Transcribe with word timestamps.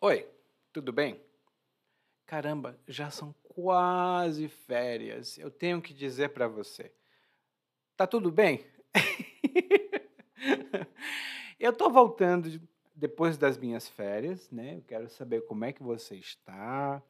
Oi, 0.00 0.24
tudo 0.72 0.92
bem? 0.92 1.20
Caramba, 2.24 2.78
já 2.86 3.10
são 3.10 3.34
quase 3.42 4.46
férias. 4.46 5.36
Eu 5.36 5.50
tenho 5.50 5.82
que 5.82 5.92
dizer 5.92 6.28
para 6.28 6.46
você. 6.46 6.92
Tá 7.96 8.06
tudo 8.06 8.30
bem? 8.30 8.64
Eu 11.58 11.72
tô 11.72 11.90
voltando 11.90 12.60
depois 12.94 13.36
das 13.36 13.58
minhas 13.58 13.88
férias, 13.88 14.48
né? 14.52 14.76
Eu 14.76 14.82
quero 14.82 15.08
saber 15.08 15.44
como 15.46 15.64
é 15.64 15.72
que 15.72 15.82
você 15.82 16.14
está. 16.14 17.02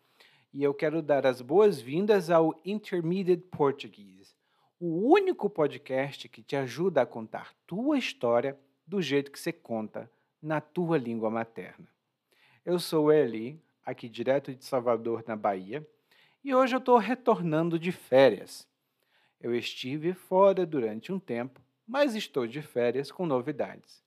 E 0.51 0.63
eu 0.63 0.73
quero 0.73 1.03
dar 1.03 1.27
as 1.27 1.43
boas-vindas 1.43 2.31
ao 2.31 2.59
Intermediate 2.65 3.43
Portuguese, 3.51 4.35
o 4.81 5.13
único 5.13 5.51
podcast 5.51 6.27
que 6.27 6.43
te 6.43 6.57
ajuda 6.57 7.03
a 7.03 7.07
contar 7.07 7.53
tua 7.67 7.99
história 7.99 8.59
do 8.87 9.03
jeito 9.03 9.31
que 9.31 9.39
você 9.39 9.53
conta 9.53 10.11
na 10.41 10.59
tua 10.59 10.97
língua 10.97 11.29
materna. 11.29 11.87
Eu 12.65 12.79
sou 12.79 13.13
Eli, 13.13 13.61
aqui 13.85 14.09
direto 14.09 14.55
de 14.55 14.65
Salvador, 14.65 15.25
na 15.27 15.37
Bahia, 15.37 15.87
e 16.45 16.55
hoje 16.55 16.75
eu 16.75 16.79
estou 16.79 16.99
retornando 16.99 17.79
de 17.79 17.93
férias. 17.93 18.69
Eu 19.41 19.55
estive 19.55 20.13
fora 20.13 20.67
durante 20.67 21.13
um 21.13 21.19
tempo, 21.19 21.61
mas 21.87 22.15
estou 22.15 22.47
de 22.47 22.61
férias 22.61 23.11
com 23.11 23.27
novidades. 23.27 24.05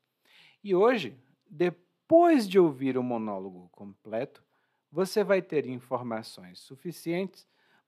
E 0.64 0.76
hoje, 0.76 1.18
depois 1.50 2.48
de 2.48 2.60
ouvir 2.60 2.98
o 2.98 3.04
monólogo 3.04 3.70
completo, 3.72 4.44
você 4.92 5.24
vai 5.24 5.42
ter 5.42 5.66
informações 5.66 6.60
suficientes 6.60 7.48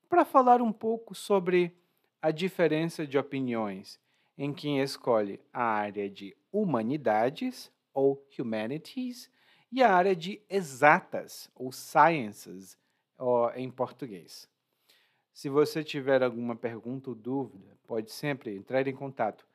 para 0.09 0.25
falar 0.25 0.61
um 0.61 0.71
pouco 0.71 1.13
sobre 1.13 1.75
a 2.21 2.31
diferença 2.31 3.05
de 3.05 3.17
opiniões 3.17 3.99
em 4.37 4.53
quem 4.53 4.79
escolhe 4.79 5.39
a 5.51 5.63
área 5.63 6.09
de 6.09 6.35
humanidades 6.51 7.71
ou 7.93 8.25
humanities 8.39 9.29
e 9.73 9.81
a 9.81 9.91
área 9.91 10.15
de 10.15 10.39
exatas, 10.47 11.49
ou 11.55 11.71
sciences, 11.71 12.77
em 13.55 13.71
português. 13.71 14.47
Se 15.33 15.49
você 15.49 15.83
tiver 15.83 16.21
alguma 16.21 16.55
pergunta 16.55 17.09
ou 17.09 17.15
dúvida, 17.15 17.75
pode 17.87 18.11
sempre 18.11 18.55
entrar 18.55 18.87
em 18.87 18.93
contato. 18.93 19.47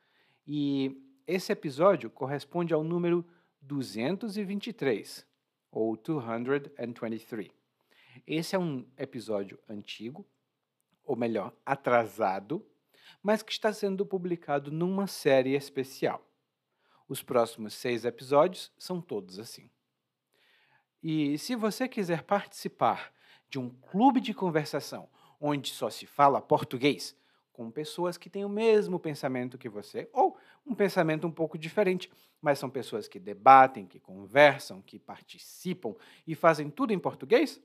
E 0.45 1.01
esse 1.25 1.53
episódio 1.53 2.09
corresponde 2.09 2.73
ao 2.73 2.83
número 2.83 3.25
223, 3.61 5.25
ou 5.71 5.95
223. 5.95 7.49
Esse 8.27 8.57
é 8.57 8.59
um 8.59 8.85
episódio 8.97 9.57
antigo, 9.69 10.27
ou 11.05 11.15
melhor, 11.15 11.53
atrasado, 11.65 12.61
mas 13.23 13.41
que 13.41 13.53
está 13.53 13.71
sendo 13.71 14.05
publicado 14.05 14.69
numa 14.69 15.07
série 15.07 15.55
especial. 15.55 16.21
Os 17.07 17.23
próximos 17.23 17.73
seis 17.73 18.03
episódios 18.03 18.69
são 18.77 18.99
todos 18.99 19.39
assim. 19.39 19.69
E 21.01 21.37
se 21.37 21.55
você 21.55 21.87
quiser 21.87 22.23
participar 22.23 23.13
de 23.49 23.57
um 23.57 23.69
clube 23.69 24.19
de 24.19 24.33
conversação 24.33 25.07
onde 25.39 25.69
só 25.69 25.89
se 25.89 26.05
fala 26.05 26.41
português, 26.41 27.15
com 27.53 27.71
pessoas 27.71 28.17
que 28.17 28.29
têm 28.29 28.43
o 28.45 28.49
mesmo 28.49 28.99
pensamento 28.99 29.57
que 29.57 29.69
você, 29.69 30.09
ou 30.13 30.37
um 30.65 30.75
pensamento 30.75 31.25
um 31.25 31.31
pouco 31.31 31.57
diferente, 31.57 32.11
mas 32.41 32.59
são 32.59 32.69
pessoas 32.69 33.07
que 33.07 33.17
debatem, 33.19 33.85
que 33.85 33.99
conversam, 33.99 34.81
que 34.81 34.99
participam 34.99 35.95
e 36.27 36.35
fazem 36.35 36.69
tudo 36.69 36.91
em 36.93 36.99
português, 36.99 37.61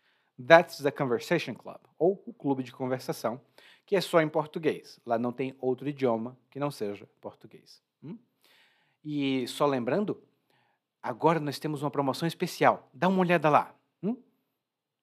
That's 0.48 0.78
the 0.78 0.92
Conversation 0.92 1.54
Club, 1.54 1.80
ou 1.98 2.23
o 2.26 2.34
Clube 2.34 2.64
de 2.64 2.72
Conversação, 2.72 3.40
que 3.86 3.96
é 3.96 4.02
só 4.02 4.22
em 4.22 4.30
português. 4.30 5.00
Lá 5.06 5.20
não 5.20 5.31
tem 5.31 5.56
outro 5.59 5.88
idioma 5.88 6.38
que 6.50 6.59
não 6.59 6.72
seja 6.72 7.08
português. 7.22 7.81
Hum? 8.03 8.18
E 9.03 9.47
só 9.47 9.66
lembrando, 9.66 10.24
agora 11.02 11.40
nós 11.40 11.59
temos 11.59 11.84
uma 11.84 11.92
promoção 11.92 12.28
especial. 12.28 12.90
Dá 12.94 13.08
uma 13.08 13.19
olhada 13.19 13.50
lá. 13.50 13.75
Hum? 14.02 14.18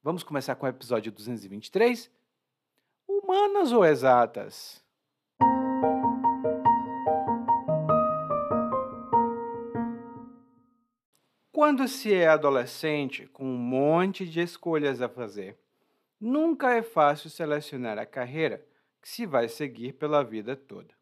Vamos 0.03 0.23
começar 0.23 0.55
com 0.57 0.67
o 0.67 0.69
episódio 0.69 1.13
223. 1.13 2.11
Humanas 3.07 3.73
ou 3.73 3.85
exatas? 3.85 4.83
Quando 11.61 11.87
se 11.87 12.15
é 12.15 12.27
adolescente, 12.27 13.27
com 13.27 13.45
um 13.45 13.59
monte 13.59 14.27
de 14.27 14.41
escolhas 14.41 15.03
a 15.03 15.11
fazer, 15.11 15.59
nunca 16.19 16.73
é 16.73 16.81
fácil 16.81 17.29
selecionar 17.29 17.99
a 17.99 18.07
carreira 18.07 18.67
que 18.99 19.07
se 19.07 19.27
vai 19.27 19.47
seguir 19.47 19.93
pela 19.93 20.25
vida 20.25 20.57
toda. 20.57 20.95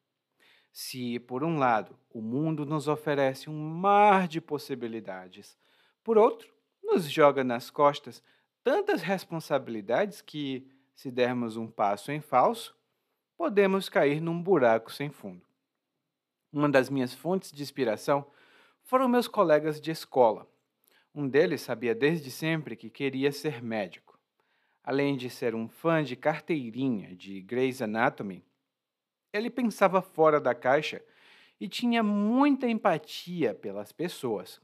Se, 0.73 1.21
por 1.21 1.45
um 1.45 1.59
lado, 1.59 1.97
o 2.11 2.21
mundo 2.21 2.67
nos 2.67 2.89
oferece 2.89 3.49
um 3.49 3.57
mar 3.57 4.27
de 4.27 4.41
possibilidades, 4.41 5.57
por 6.03 6.19
outro, 6.19 6.53
nos 6.83 7.09
joga 7.09 7.45
nas 7.45 7.71
costas 7.71 8.21
tantas 8.65 9.01
responsabilidades 9.01 10.21
que, 10.21 10.69
se 10.93 11.09
dermos 11.09 11.57
um 11.57 11.69
passo 11.69 12.11
em 12.11 12.21
falso, 12.21 12.77
podemos 13.37 13.89
cair 13.89 14.21
num 14.21 14.43
buraco 14.43 14.93
sem 14.93 15.09
fundo. 15.09 15.47
Uma 16.53 16.69
das 16.69 16.91
minhas 16.91 17.15
fontes 17.15 17.53
de 17.53 17.63
inspiração 17.63 18.27
foram 18.89 19.07
meus 19.07 19.29
colegas 19.29 19.79
de 19.79 19.91
escola. 19.91 20.49
Um 21.15 21.29
deles 21.29 21.61
sabia 21.61 21.95
desde 21.95 22.31
sempre 22.31 22.75
que 22.75 22.89
queria 22.89 23.31
ser 23.31 23.63
médico. 23.63 24.19
Além 24.83 25.15
de 25.15 25.29
ser 25.29 25.55
um 25.55 25.69
fã 25.69 26.03
de 26.03 26.17
carteirinha 26.17 27.15
de 27.15 27.43
Grey's 27.43 27.83
Anatomy, 27.83 28.43
ele 29.31 29.51
pensava 29.51 30.01
fora 30.01 30.41
da 30.41 30.55
caixa 30.55 31.05
e 31.61 31.69
tinha 31.69 32.03
muita 32.03 32.67
empatia 32.67 33.55
pelas 33.55 33.93
pessoas. 33.93 34.59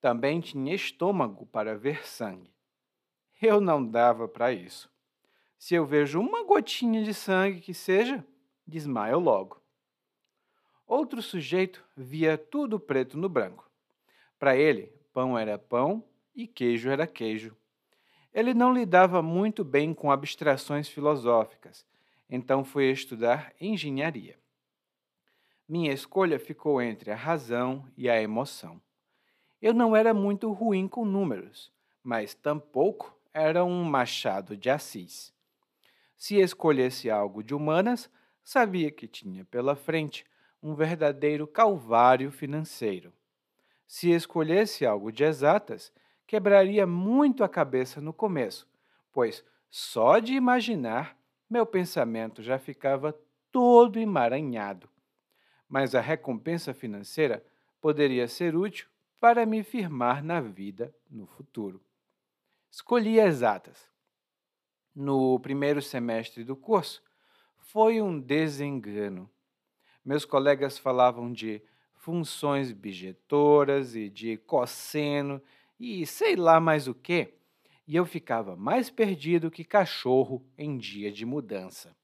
Também 0.00 0.40
tinha 0.40 0.74
estômago 0.74 1.44
para 1.44 1.76
ver 1.76 2.06
sangue. 2.06 2.54
Eu 3.42 3.60
não 3.60 3.86
dava 3.86 4.26
para 4.26 4.50
isso. 4.50 4.90
Se 5.58 5.74
eu 5.74 5.84
vejo 5.84 6.18
uma 6.18 6.42
gotinha 6.42 7.04
de 7.04 7.12
sangue 7.12 7.60
que 7.60 7.74
seja, 7.74 8.24
desmaio 8.66 9.18
logo. 9.18 9.60
Outro 10.86 11.20
sujeito 11.20 11.84
via 11.96 12.38
tudo 12.38 12.78
preto 12.78 13.18
no 13.18 13.28
branco. 13.28 13.68
Para 14.38 14.56
ele, 14.56 14.92
pão 15.12 15.36
era 15.36 15.58
pão 15.58 16.04
e 16.34 16.46
queijo 16.46 16.88
era 16.88 17.06
queijo. 17.06 17.56
Ele 18.32 18.54
não 18.54 18.72
lidava 18.72 19.20
muito 19.20 19.64
bem 19.64 19.92
com 19.92 20.12
abstrações 20.12 20.88
filosóficas, 20.88 21.84
então 22.30 22.64
foi 22.64 22.90
estudar 22.90 23.52
engenharia. 23.60 24.38
Minha 25.68 25.92
escolha 25.92 26.38
ficou 26.38 26.80
entre 26.80 27.10
a 27.10 27.16
razão 27.16 27.84
e 27.96 28.08
a 28.08 28.22
emoção. 28.22 28.80
Eu 29.60 29.74
não 29.74 29.96
era 29.96 30.14
muito 30.14 30.52
ruim 30.52 30.86
com 30.86 31.04
números, 31.04 31.72
mas 32.00 32.34
tampouco 32.34 33.18
era 33.34 33.64
um 33.64 33.82
Machado 33.82 34.56
de 34.56 34.70
Assis. 34.70 35.34
Se 36.16 36.36
escolhesse 36.36 37.10
algo 37.10 37.42
de 37.42 37.54
humanas, 37.54 38.08
sabia 38.44 38.90
que 38.92 39.08
tinha 39.08 39.44
pela 39.44 39.74
frente 39.74 40.24
um 40.66 40.74
verdadeiro 40.74 41.46
calvário 41.46 42.32
financeiro. 42.32 43.12
Se 43.86 44.10
escolhesse 44.10 44.84
algo 44.84 45.12
de 45.12 45.22
exatas, 45.22 45.92
quebraria 46.26 46.84
muito 46.84 47.44
a 47.44 47.48
cabeça 47.48 48.00
no 48.00 48.12
começo, 48.12 48.68
pois 49.12 49.44
só 49.70 50.18
de 50.18 50.34
imaginar 50.34 51.16
meu 51.48 51.64
pensamento 51.64 52.42
já 52.42 52.58
ficava 52.58 53.16
todo 53.52 54.00
emaranhado. 54.00 54.88
Mas 55.68 55.94
a 55.94 56.00
recompensa 56.00 56.74
financeira 56.74 57.46
poderia 57.80 58.26
ser 58.26 58.56
útil 58.56 58.88
para 59.20 59.46
me 59.46 59.62
firmar 59.62 60.22
na 60.22 60.40
vida 60.40 60.92
no 61.08 61.28
futuro. 61.28 61.80
Escolhi 62.68 63.20
exatas. 63.20 63.88
No 64.92 65.38
primeiro 65.38 65.80
semestre 65.80 66.42
do 66.42 66.56
curso, 66.56 67.04
foi 67.56 68.02
um 68.02 68.18
desengano. 68.18 69.30
Meus 70.06 70.24
colegas 70.24 70.78
falavam 70.78 71.32
de 71.32 71.60
funções 71.96 72.70
bijetoras 72.70 73.96
e 73.96 74.08
de 74.08 74.36
cosseno 74.36 75.42
e 75.80 76.06
sei 76.06 76.36
lá 76.36 76.60
mais 76.60 76.86
o 76.86 76.94
que, 76.94 77.34
e 77.88 77.96
eu 77.96 78.06
ficava 78.06 78.54
mais 78.54 78.88
perdido 78.88 79.50
que 79.50 79.64
cachorro 79.64 80.46
em 80.56 80.78
dia 80.78 81.10
de 81.10 81.26
mudança. 81.26 81.96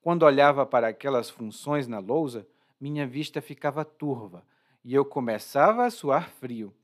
Quando 0.00 0.24
olhava 0.24 0.66
para 0.66 0.88
aquelas 0.88 1.30
funções 1.30 1.86
na 1.86 2.00
lousa, 2.00 2.44
minha 2.80 3.06
vista 3.06 3.40
ficava 3.40 3.84
turva 3.84 4.44
e 4.84 4.92
eu 4.92 5.04
começava 5.04 5.86
a 5.86 5.90
suar 5.90 6.28
frio. 6.28 6.74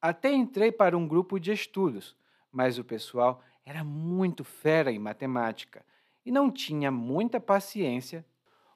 Até 0.00 0.32
entrei 0.32 0.70
para 0.70 0.96
um 0.96 1.08
grupo 1.08 1.40
de 1.40 1.50
estudos, 1.50 2.14
mas 2.52 2.78
o 2.78 2.84
pessoal 2.84 3.42
era 3.66 3.82
muito 3.82 4.44
fera 4.44 4.92
em 4.92 5.00
matemática 5.00 5.84
e 6.24 6.30
não 6.30 6.48
tinha 6.48 6.92
muita 6.92 7.40
paciência 7.40 8.24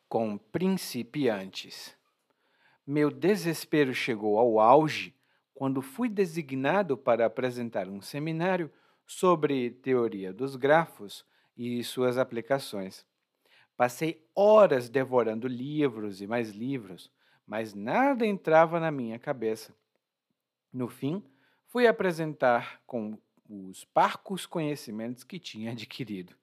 com 0.09 0.39
principiantes. 0.39 1.97
Meu 2.87 3.11
desespero 3.11 3.93
chegou 3.95 4.39
ao 4.39 4.59
auge 4.59 5.15
quando 5.55 5.83
fui 5.83 6.09
designado 6.09 6.97
para 6.97 7.27
apresentar 7.27 7.89
um 7.89 8.01
seminário 8.01 8.71
sobre 9.07 9.71
teoria 9.71 10.33
dos 10.33 10.57
grafos 10.57 11.25
e 11.57 11.83
suas 11.85 12.17
aplicações. 12.17 13.05
Passei 13.77 14.27
horas 14.35 14.89
devorando 14.89 15.47
livros 15.47 16.21
e 16.21 16.27
mais 16.27 16.51
livros, 16.51 17.11
mas 17.47 17.75
nada 17.75 18.27
entrava 18.27 18.81
na 18.81 18.91
minha 18.91 19.19
cabeça. 19.19 19.75
No 20.73 20.89
fim, 20.89 21.23
fui 21.67 21.87
apresentar 21.87 22.81
com 22.87 23.19
os 23.49 23.85
parcos 23.85 24.47
conhecimentos 24.47 25.25
que 25.25 25.39
tinha 25.39 25.73
adquirido. 25.73 26.35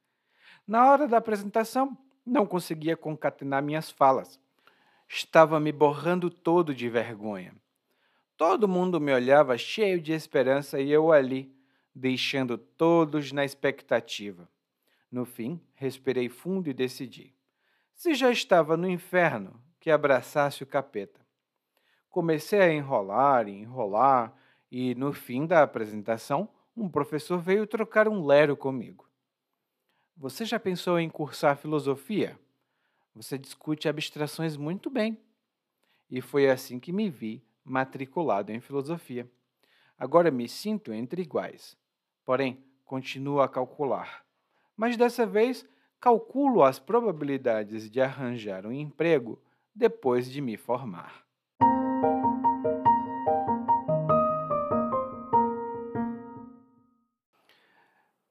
Na 0.68 0.92
hora 0.92 1.08
da 1.08 1.18
apresentação, 1.18 1.98
não 2.26 2.46
conseguia 2.46 2.98
concatenar 2.98 3.62
minhas 3.62 3.92
falas. 3.92 4.40
Estava 5.08 5.60
me 5.60 5.72
borrando 5.72 6.30
todo 6.30 6.74
de 6.74 6.90
vergonha. 6.90 7.54
Todo 8.36 8.68
mundo 8.68 9.00
me 9.00 9.14
olhava 9.14 9.58
cheio 9.58 10.02
de 10.02 10.12
esperança 10.12 10.80
e 10.80 10.92
eu 10.92 11.12
ali, 11.12 11.56
deixando 11.94 12.58
todos 12.58 13.32
na 13.32 13.46
expectativa. 13.46 14.50
No 15.12 15.24
fim, 15.24 15.62
respirei 15.76 16.28
fundo 16.28 16.70
e 16.70 16.74
decidi. 16.74 17.34
Se 17.94 18.14
já 18.14 18.32
estava 18.32 18.76
no 18.76 18.90
inferno, 18.90 19.62
que 19.80 19.90
abraçasse 19.90 20.64
o 20.64 20.68
capeta. 20.68 21.22
Comecei 22.10 22.60
a 22.60 22.74
enrolar 22.74 23.48
e 23.48 23.54
enrolar, 23.54 24.34
e 24.70 24.96
no 24.96 25.14
fim 25.14 25.46
da 25.46 25.64
apresentação, 25.64 26.50
um 26.76 26.90
professor 26.90 27.38
veio 27.38 27.66
trocar 27.66 28.08
um 28.08 28.26
lero 28.26 28.58
comigo. 28.58 29.05
Você 30.18 30.46
já 30.46 30.58
pensou 30.58 30.98
em 30.98 31.10
cursar 31.10 31.58
filosofia? 31.58 32.40
Você 33.14 33.38
discute 33.38 33.90
abstrações 33.90 34.56
muito 34.56 34.90
bem. 34.90 35.20
E 36.10 36.22
foi 36.22 36.50
assim 36.50 36.80
que 36.80 36.94
me 36.94 37.10
vi 37.10 37.44
matriculado 37.66 38.50
em 38.50 38.62
filosofia. 38.62 39.30
Agora 39.98 40.32
me 40.32 40.48
sinto 40.48 40.94
entre 40.94 41.22
iguais. 41.22 41.78
Porém, 42.24 42.64
continuo 42.86 43.42
a 43.42 43.50
calcular. 43.50 44.26
Mas 44.78 44.96
dessa 44.96 45.26
vez, 45.26 45.68
calculo 46.00 46.64
as 46.64 46.80
probabilidades 46.80 47.90
de 47.90 48.00
arranjar 48.00 48.66
um 48.66 48.72
emprego 48.72 49.38
depois 49.76 50.32
de 50.32 50.40
me 50.40 50.56
formar. 50.56 51.26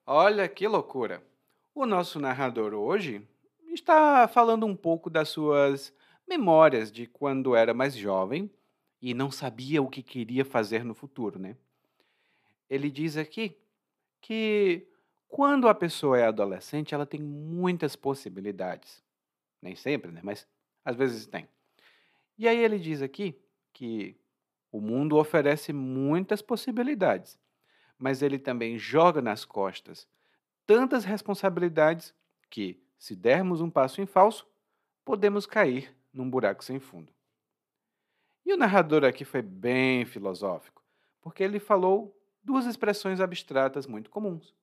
Olha 0.06 0.48
que 0.48 0.66
loucura! 0.66 1.33
O 1.76 1.86
nosso 1.86 2.20
narrador 2.20 2.72
hoje 2.72 3.26
está 3.72 4.28
falando 4.28 4.64
um 4.64 4.76
pouco 4.76 5.10
das 5.10 5.28
suas 5.28 5.92
memórias 6.24 6.92
de 6.92 7.04
quando 7.08 7.56
era 7.56 7.74
mais 7.74 7.96
jovem 7.96 8.48
e 9.02 9.12
não 9.12 9.28
sabia 9.28 9.82
o 9.82 9.88
que 9.88 10.00
queria 10.00 10.44
fazer 10.44 10.84
no 10.84 10.94
futuro, 10.94 11.36
né? 11.36 11.56
Ele 12.70 12.88
diz 12.88 13.16
aqui 13.16 13.58
que 14.20 14.86
quando 15.26 15.66
a 15.66 15.74
pessoa 15.74 16.16
é 16.16 16.24
adolescente, 16.24 16.94
ela 16.94 17.04
tem 17.04 17.20
muitas 17.20 17.96
possibilidades. 17.96 19.02
Nem 19.60 19.74
sempre, 19.74 20.12
né? 20.12 20.20
Mas 20.22 20.46
às 20.84 20.94
vezes 20.94 21.26
tem. 21.26 21.48
E 22.38 22.46
aí 22.46 22.58
ele 22.58 22.78
diz 22.78 23.02
aqui 23.02 23.36
que 23.72 24.16
o 24.70 24.80
mundo 24.80 25.16
oferece 25.16 25.72
muitas 25.72 26.40
possibilidades, 26.40 27.36
mas 27.98 28.22
ele 28.22 28.38
também 28.38 28.78
joga 28.78 29.20
nas 29.20 29.44
costas 29.44 30.06
tantas 30.66 31.04
responsabilidades 31.04 32.14
que, 32.50 32.82
se 32.98 33.14
dermos 33.14 33.60
um 33.60 33.70
passo 33.70 34.00
em 34.00 34.06
falso, 34.06 34.46
podemos 35.04 35.46
cair 35.46 35.94
num 36.12 36.28
buraco 36.28 36.64
sem 36.64 36.78
fundo. 36.78 37.12
E 38.46 38.52
o 38.52 38.56
narrador 38.56 39.04
aqui 39.04 39.24
foi 39.24 39.42
bem 39.42 40.04
filosófico, 40.04 40.82
porque 41.20 41.42
ele 41.42 41.58
falou 41.58 42.16
duas 42.42 42.66
expressões 42.66 43.20
abstratas 43.20 43.86
muito 43.86 44.10
comuns. 44.10 44.54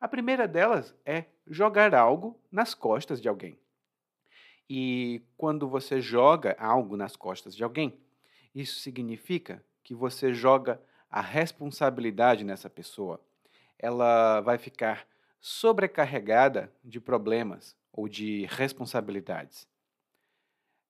A 0.00 0.08
primeira 0.08 0.46
delas 0.46 0.94
é 1.04 1.24
jogar 1.46 1.94
algo 1.94 2.38
nas 2.50 2.74
costas 2.74 3.20
de 3.20 3.28
alguém. 3.28 3.58
E 4.68 5.22
quando 5.36 5.68
você 5.68 6.00
joga 6.00 6.56
algo 6.58 6.96
nas 6.96 7.14
costas 7.14 7.54
de 7.54 7.62
alguém, 7.62 7.98
isso 8.54 8.80
significa 8.80 9.64
que 9.84 9.94
você 9.94 10.34
joga 10.34 10.80
a 11.08 11.20
responsabilidade 11.20 12.44
nessa 12.44 12.68
pessoa. 12.68 13.20
Ela 13.78 14.40
vai 14.40 14.58
ficar 14.58 15.06
sobrecarregada 15.48 16.74
de 16.82 17.00
problemas 17.00 17.76
ou 17.92 18.08
de 18.08 18.46
responsabilidades. 18.46 19.68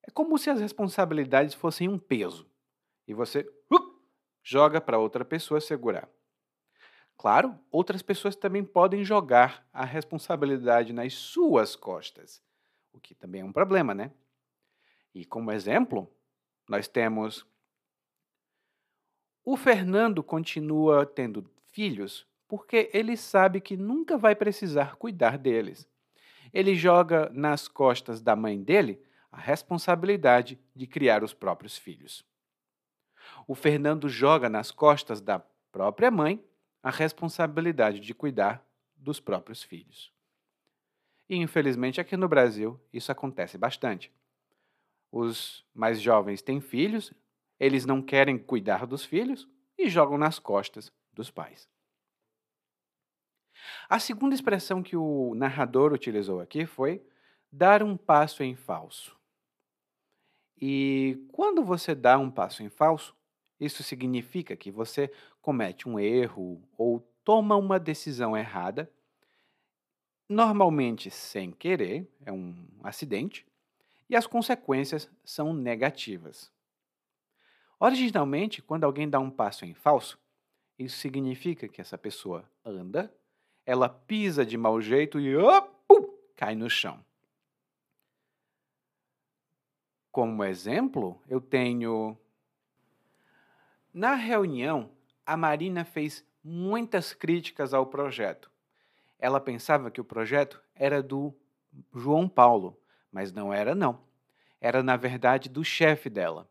É 0.03 0.11
como 0.11 0.39
se 0.39 0.49
as 0.49 0.59
responsabilidades 0.59 1.53
fossem 1.53 1.91
um 1.91 1.99
peso 1.99 2.51
e 3.07 3.13
você 3.13 3.41
uh, 3.71 4.01
joga 4.43 4.81
para 4.81 4.99
outra 4.99 5.27
pessoa 5.27 5.61
segurar. 5.61 6.09
Claro, 7.19 7.59
outras 7.71 8.01
pessoas 8.01 8.35
também 8.35 8.65
podem 8.65 9.05
jogar 9.05 9.69
a 9.71 9.85
responsabilidade 9.85 10.91
nas 10.91 11.13
suas 11.13 11.77
costas, 11.77 12.43
o 12.95 12.99
que 12.99 13.15
também 13.15 13.43
é 13.43 13.45
um 13.45 13.53
problema, 13.53 13.93
né? 13.93 14.11
E 15.15 15.27
como 15.27 15.53
exemplo, 15.53 16.11
nós 16.67 16.89
temos 16.89 17.47
o 19.45 19.55
Fernando 19.55 20.23
continua 20.23 21.05
tendo 21.05 21.47
filhos 21.73 22.27
porque 22.49 22.91
ele 22.93 23.17
sabe 23.17 23.61
que 23.61 23.77
nunca 23.77 24.17
vai 24.17 24.35
precisar 24.35 24.97
cuidar 24.97 25.37
deles. 25.37 25.89
Ele 26.53 26.75
joga 26.75 27.31
nas 27.33 27.69
costas 27.69 28.21
da 28.21 28.37
mãe 28.37 28.63
dele 28.63 29.03
a 29.31 29.39
responsabilidade 29.39 30.59
de 30.75 30.87
criar 30.87 31.23
os 31.23 31.35
próprios 31.35 31.77
filhos. 31.77 32.25
O 33.47 33.55
Fernando 33.55 34.09
joga 34.09 34.49
nas 34.49 34.71
costas 34.71 35.21
da 35.21 35.41
própria 35.73 36.11
mãe 36.11 36.43
a 36.83 36.91
responsabilidade 36.91 38.01
de 38.01 38.15
cuidar 38.15 38.65
dos 38.97 39.21
próprios 39.21 39.63
filhos. 39.63 40.13
E 41.29 41.37
infelizmente 41.37 42.01
aqui 42.01 42.17
no 42.17 42.29
Brasil 42.29 42.81
isso 42.93 43.11
acontece 43.11 43.59
bastante. 43.59 44.13
Os 45.11 45.65
mais 45.75 46.01
jovens 46.01 46.43
têm 46.43 46.61
filhos, 46.61 47.13
eles 47.59 47.85
não 47.85 48.01
querem 48.01 48.39
cuidar 48.39 48.87
dos 48.87 49.05
filhos 49.05 49.49
e 49.77 49.89
jogam 49.89 50.17
nas 50.17 50.39
costas 50.39 50.93
dos 51.13 51.31
pais. 51.31 51.69
A 53.89 53.99
segunda 53.99 54.35
expressão 54.35 54.83
que 54.83 54.97
o 54.97 55.35
narrador 55.35 55.93
utilizou 55.93 56.41
aqui 56.41 56.67
foi 56.67 57.03
dar 57.51 57.83
um 57.83 57.97
passo 57.97 58.43
em 58.43 58.55
falso. 58.55 59.17
E 60.61 61.27
quando 61.33 61.63
você 61.63 61.95
dá 61.95 62.19
um 62.19 62.31
passo 62.31 62.63
em 62.63 62.69
falso, 62.69 63.15
isso 63.59 63.83
significa 63.83 64.57
que 64.57 64.71
você 64.71 65.11
comete 65.41 65.89
um 65.89 65.99
erro 65.99 66.63
ou 66.77 67.01
toma 67.25 67.57
uma 67.57 67.79
decisão 67.79 68.37
errada, 68.37 68.91
normalmente 70.29 71.11
sem 71.11 71.53
querer, 71.53 72.09
é 72.25 72.33
um 72.33 72.55
acidente, 72.83 73.47
e 74.09 74.17
as 74.17 74.27
consequências 74.27 75.11
são 75.25 75.53
negativas. 75.53 76.51
Originalmente, 77.79 78.63
quando 78.63 78.85
alguém 78.85 79.09
dá 79.09 79.19
um 79.19 79.31
passo 79.31 79.65
em 79.65 79.75
falso, 79.75 80.19
isso 80.79 80.99
significa 80.99 81.69
que 81.69 81.81
essa 81.81 81.99
pessoa 81.99 82.49
anda, 82.65 83.13
ela 83.67 83.89
pisa 83.89 84.47
de 84.47 84.57
mau 84.57 84.81
jeito 84.81 85.19
e 85.19 85.37
oh, 85.37 85.63
cai 86.37 86.55
no 86.55 86.71
chão. 86.71 87.05
Como 90.13 90.45
exemplo, 90.45 91.21
eu 91.29 91.41
tenho. 91.41 92.17
Na 93.93 94.15
reunião, 94.15 94.91
a 95.27 95.37
Marina 95.37 95.85
fez 95.85 96.25
muitas 96.43 97.13
críticas 97.13 97.75
ao 97.75 97.87
projeto. 97.87 98.51
Ela 99.19 99.41
pensava 99.41 99.91
que 99.91 100.01
o 100.01 100.05
projeto 100.05 100.63
era 100.75 101.03
do 101.03 101.35
João 101.93 102.29
Paulo, 102.29 102.81
mas 103.11 103.33
não 103.33 103.53
era, 103.53 103.75
não. 103.75 104.01
Era, 104.61 104.83
na 104.83 104.97
verdade, 104.97 105.49
do 105.49 105.65
chefe 105.65 106.09
dela. 106.09 106.49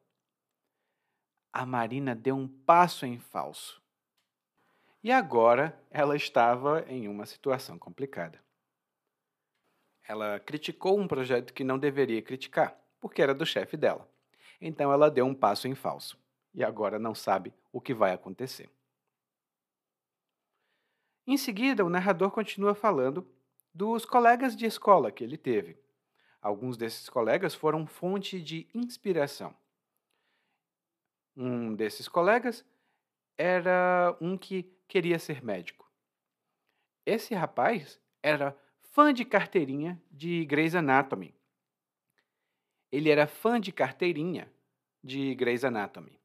A 1.54 1.66
Marina 1.66 2.14
deu 2.14 2.36
um 2.36 2.48
passo 2.48 3.06
em 3.06 3.18
falso. 3.18 3.82
E 5.06 5.12
agora 5.12 5.80
ela 5.92 6.16
estava 6.16 6.84
em 6.88 7.08
uma 7.08 7.28
situação 7.28 7.78
complicada. 7.78 8.44
Ela 10.08 10.40
criticou 10.40 11.00
um 11.00 11.08
projeto 11.08 11.54
que 11.54 11.64
não 11.64 11.78
deveria 11.78 12.24
criticar 12.24 12.76
porque 13.00 13.22
era 13.22 13.36
do 13.36 13.46
chefe 13.46 13.78
dela. 13.78 14.10
Então 14.60 14.92
ela 14.92 15.12
deu 15.12 15.24
um 15.28 15.36
passo 15.36 15.68
em 15.68 15.76
falso 15.76 16.18
e 16.56 16.64
agora 16.64 16.98
não 16.98 17.14
sabe 17.14 17.54
o 17.72 17.80
que 17.80 17.94
vai 17.94 18.14
acontecer. 18.14 18.68
Em 21.28 21.38
seguida, 21.38 21.86
o 21.86 21.90
narrador 21.90 22.32
continua 22.32 22.74
falando 22.74 23.32
dos 23.72 24.06
colegas 24.06 24.56
de 24.56 24.66
escola 24.66 25.12
que 25.12 25.24
ele 25.24 25.38
teve. 25.38 25.78
Alguns 26.42 26.78
desses 26.78 27.08
colegas 27.10 27.54
foram 27.54 27.86
fonte 27.86 28.42
de 28.42 28.68
inspiração. 28.74 29.56
Um 31.38 31.76
desses 31.76 32.08
colegas 32.08 32.66
era 33.38 34.18
um 34.20 34.36
que 34.36 34.75
queria 34.88 35.20
ser 35.20 35.44
médico. 35.44 35.89
Esse 37.06 37.34
rapaz 37.34 38.00
era 38.22 38.58
fã 38.92 39.13
de 39.13 39.25
carteirinha 39.25 40.01
de 40.12 40.46
Grey's 40.46 40.75
Anatomy 40.75 41.36
ele 42.96 43.10
era 43.10 43.27
fã 43.27 43.60
de 43.60 43.74
carteirinha 43.74 44.50
de 45.04 45.36
Grey's 45.36 45.65
Anatomy. 45.65 46.18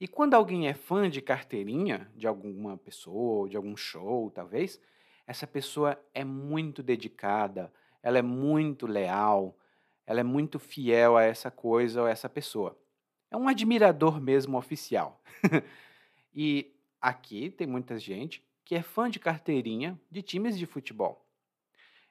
E 0.00 0.08
quando 0.08 0.32
alguém 0.32 0.66
é 0.66 0.72
fã 0.72 1.10
de 1.10 1.20
carteirinha, 1.20 2.10
de 2.16 2.26
alguma 2.26 2.78
pessoa, 2.78 3.48
de 3.48 3.56
algum 3.56 3.76
show, 3.76 4.30
talvez, 4.30 4.80
essa 5.26 5.46
pessoa 5.46 6.02
é 6.14 6.24
muito 6.24 6.82
dedicada, 6.82 7.70
ela 8.02 8.18
é 8.18 8.22
muito 8.22 8.86
leal, 8.86 9.58
ela 10.06 10.20
é 10.20 10.24
muito 10.24 10.58
fiel 10.58 11.18
a 11.18 11.22
essa 11.22 11.50
coisa 11.50 12.00
ou 12.00 12.06
a 12.06 12.10
essa 12.10 12.28
pessoa. 12.28 12.78
É 13.30 13.36
um 13.36 13.46
admirador 13.46 14.18
mesmo 14.18 14.56
oficial. 14.56 15.22
e 16.34 16.73
aqui 17.04 17.50
tem 17.50 17.66
muita 17.66 17.98
gente 17.98 18.42
que 18.64 18.74
é 18.74 18.80
fã 18.80 19.10
de 19.10 19.20
carteirinha 19.20 20.00
de 20.10 20.22
times 20.22 20.58
de 20.58 20.64
futebol. 20.64 21.22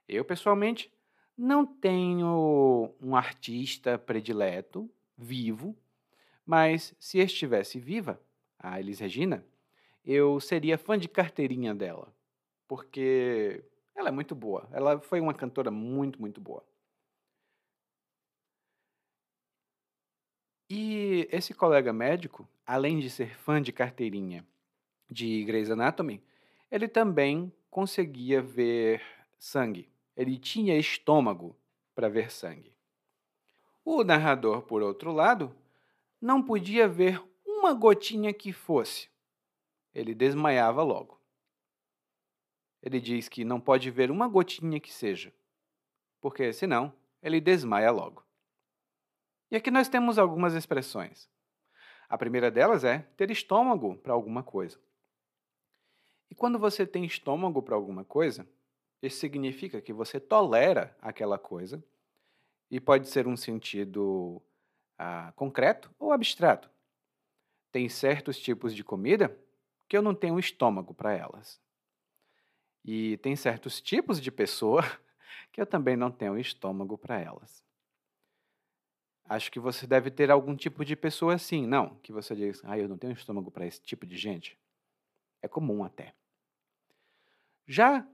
Eu, 0.08 0.24
pessoalmente, 0.24 0.94
não 1.36 1.66
tenho 1.66 2.94
um 3.02 3.16
artista 3.16 3.98
predileto, 3.98 4.88
vivo, 5.18 5.76
mas 6.46 6.96
se 7.00 7.18
estivesse 7.18 7.80
viva, 7.80 8.22
a 8.60 8.80
Elis 8.80 9.00
Regina, 9.00 9.44
eu 10.06 10.40
seria 10.40 10.78
fã 10.78 10.96
de 10.96 11.10
carteirinha 11.10 11.74
dela, 11.74 12.14
porque 12.68 13.64
ela 13.96 14.10
é 14.10 14.12
muito 14.12 14.36
boa. 14.36 14.70
Ela 14.72 15.00
foi 15.00 15.20
uma 15.20 15.34
cantora 15.34 15.72
muito, 15.72 16.22
muito 16.22 16.40
boa. 16.40 16.64
E 20.70 21.28
esse 21.32 21.52
colega 21.52 21.92
médico, 21.92 22.48
além 22.64 23.00
de 23.00 23.10
ser 23.10 23.36
fã 23.36 23.60
de 23.60 23.72
carteirinha 23.72 24.46
de 25.14 25.44
Grey's 25.46 25.70
Anatomy, 25.70 26.22
ele 26.72 26.88
também 26.88 27.54
conseguia 27.70 28.42
ver 28.42 29.02
sangue. 29.38 29.90
Ele 30.18 30.38
tinha 30.38 30.78
estômago 30.78 31.56
para 31.94 32.10
ver 32.10 32.32
sangue. 32.32 32.76
O 33.86 34.04
narrador, 34.04 34.64
por 34.64 34.82
outro 34.82 35.12
lado, 35.12 35.56
não 36.20 36.42
podia 36.42 36.88
ver 36.88 37.22
uma 37.46 37.74
gotinha 37.74 38.34
que 38.34 38.52
fosse. 38.52 39.10
Ele 39.94 40.16
desmaiava 40.16 40.82
logo. 40.82 41.20
Ele 42.82 43.00
diz 43.00 43.30
que 43.30 43.46
não 43.46 43.62
pode 43.62 43.90
ver 43.92 44.10
uma 44.10 44.28
gotinha 44.28 44.80
que 44.80 44.92
seja, 44.92 45.34
porque 46.20 46.52
senão 46.52 46.94
ele 47.22 47.40
desmaia 47.40 47.92
logo. 47.92 48.26
E 49.50 49.56
aqui 49.56 49.70
nós 49.70 49.88
temos 49.88 50.18
algumas 50.18 50.54
expressões. 50.54 51.30
A 52.10 52.18
primeira 52.18 52.52
delas 52.52 52.84
é 52.84 53.00
ter 53.16 53.32
estômago 53.32 53.96
para 53.98 54.14
alguma 54.14 54.44
coisa. 54.44 54.80
E 56.34 56.36
quando 56.36 56.58
você 56.58 56.84
tem 56.84 57.06
estômago 57.06 57.62
para 57.62 57.76
alguma 57.76 58.04
coisa, 58.04 58.50
isso 59.04 59.20
significa 59.20 59.80
que 59.80 59.94
você 59.94 60.20
tolera 60.20 60.98
aquela 61.00 61.38
coisa 61.38 61.86
e 62.72 62.80
pode 62.80 63.08
ser 63.08 63.28
um 63.28 63.38
sentido 63.38 64.42
ah, 64.98 65.32
concreto 65.36 65.94
ou 66.00 66.12
abstrato. 66.12 66.72
Tem 67.72 67.88
certos 67.88 68.40
tipos 68.40 68.74
de 68.74 68.84
comida 68.84 69.38
que 69.88 69.96
eu 69.96 70.02
não 70.02 70.16
tenho 70.16 70.40
estômago 70.40 70.92
para 70.92 71.14
elas. 71.14 71.62
E 72.84 73.18
tem 73.18 73.36
certos 73.36 73.80
tipos 73.80 74.20
de 74.20 74.32
pessoa 74.32 74.82
que 75.54 75.62
eu 75.62 75.68
também 75.68 75.96
não 75.96 76.10
tenho 76.10 76.36
estômago 76.40 76.98
para 76.98 77.20
elas. 77.20 77.64
Acho 79.26 79.52
que 79.52 79.60
você 79.60 79.86
deve 79.86 80.10
ter 80.10 80.32
algum 80.32 80.56
tipo 80.56 80.84
de 80.84 80.96
pessoa 80.96 81.36
assim, 81.36 81.68
não? 81.68 81.94
Que 81.98 82.12
você 82.12 82.36
diz, 82.36 82.60
ah, 82.66 82.76
eu 82.76 82.90
não 82.90 82.98
tenho 82.98 83.14
estômago 83.14 83.52
para 83.52 83.68
esse 83.68 83.84
tipo 83.84 84.04
de 84.04 84.18
gente. 84.18 84.58
É 85.40 85.48
comum 85.48 85.84
até. 85.84 86.16
Já 87.68 88.06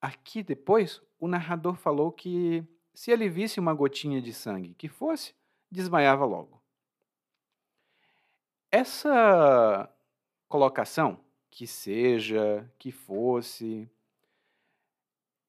aqui 0.00 0.42
depois, 0.42 1.02
o 1.18 1.28
narrador 1.28 1.74
falou 1.76 2.10
que 2.10 2.64
se 2.94 3.10
ele 3.10 3.28
visse 3.28 3.60
uma 3.60 3.74
gotinha 3.74 4.20
de 4.20 4.32
sangue 4.32 4.74
que 4.74 4.88
fosse, 4.88 5.34
desmaiava 5.70 6.24
logo. 6.24 6.60
Essa 8.70 9.88
colocação, 10.48 11.18
que 11.50 11.66
seja, 11.66 12.70
que 12.78 12.92
fosse, 12.92 13.88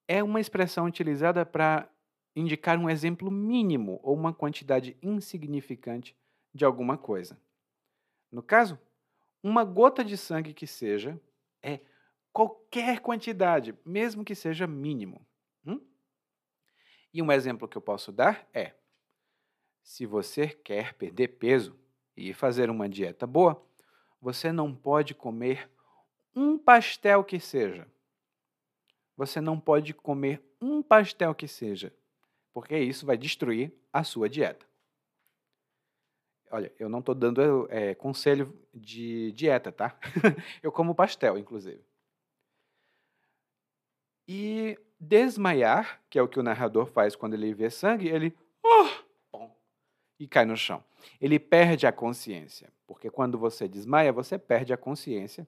é 0.08 0.24
uma 0.24 0.40
expressão 0.40 0.86
utilizada 0.86 1.46
para 1.46 1.88
indicar 2.36 2.78
um 2.78 2.90
exemplo 2.90 3.30
mínimo 3.30 4.00
ou 4.04 4.16
uma 4.16 4.34
quantidade 4.34 4.98
insignificante 5.02 6.16
de 6.54 6.66
alguma 6.66 6.98
coisa. 6.98 7.40
No 8.32 8.42
caso, 8.42 8.80
uma 9.44 9.64
gota 9.64 10.04
de 10.04 10.18
sangue 10.18 10.54
que 10.54 10.66
seja 10.66 11.20
é 11.62 11.80
qualquer 12.32 13.00
quantidade, 13.00 13.76
mesmo 13.86 14.24
que 14.24 14.36
seja 14.36 14.66
mínimo. 14.68 15.26
Hum? 15.66 15.80
E 17.14 17.22
um 17.22 17.32
exemplo 17.32 17.68
que 17.68 17.78
eu 17.78 17.82
posso 17.82 18.12
dar 18.12 18.48
é: 18.54 18.74
se 19.84 20.06
você 20.06 20.48
quer 20.48 20.94
perder 20.94 21.30
peso 21.40 21.78
e 22.16 22.34
fazer 22.34 22.70
uma 22.70 22.88
dieta 22.88 23.26
boa, 23.26 23.62
você 24.20 24.52
não 24.52 24.74
pode 24.74 25.14
comer 25.14 25.70
um 26.36 26.58
pastel 26.58 27.24
que 27.24 27.40
seja. 27.40 27.88
Você 29.18 29.42
não 29.42 29.60
pode 29.60 29.94
comer 29.94 30.42
um 30.62 30.82
pastel 30.82 31.36
que 31.36 31.48
seja, 31.48 31.94
porque 32.54 32.78
isso 32.78 33.06
vai 33.06 33.18
destruir 33.18 33.74
a 33.92 34.04
sua 34.04 34.30
dieta. 34.30 34.66
Olha, 36.50 36.72
eu 36.78 36.90
não 36.90 37.00
estou 37.00 37.16
dando 37.16 37.68
é, 37.70 37.96
conselho 37.96 38.54
de 38.74 39.32
dieta, 39.32 39.72
tá? 39.72 39.98
eu 40.62 40.72
como 40.72 40.94
pastel, 40.94 41.38
inclusive. 41.38 41.82
E 44.34 44.80
desmaiar, 44.98 46.02
que 46.10 46.18
é 46.18 46.22
o 46.22 46.28
que 46.28 46.40
o 46.40 46.44
narrador 46.44 46.86
faz 46.86 47.18
quando 47.18 47.34
ele 47.34 47.54
vê 47.54 47.70
sangue, 47.70 48.08
ele 48.08 48.34
oh, 48.64 49.50
e 50.18 50.26
cai 50.26 50.46
no 50.46 50.56
chão. 50.56 50.82
Ele 51.20 51.38
perde 51.38 51.86
a 51.86 51.92
consciência, 51.92 52.72
porque 52.88 53.10
quando 53.10 53.38
você 53.38 53.68
desmaia, 53.68 54.14
você 54.14 54.38
perde 54.38 54.72
a 54.72 54.78
consciência 54.78 55.46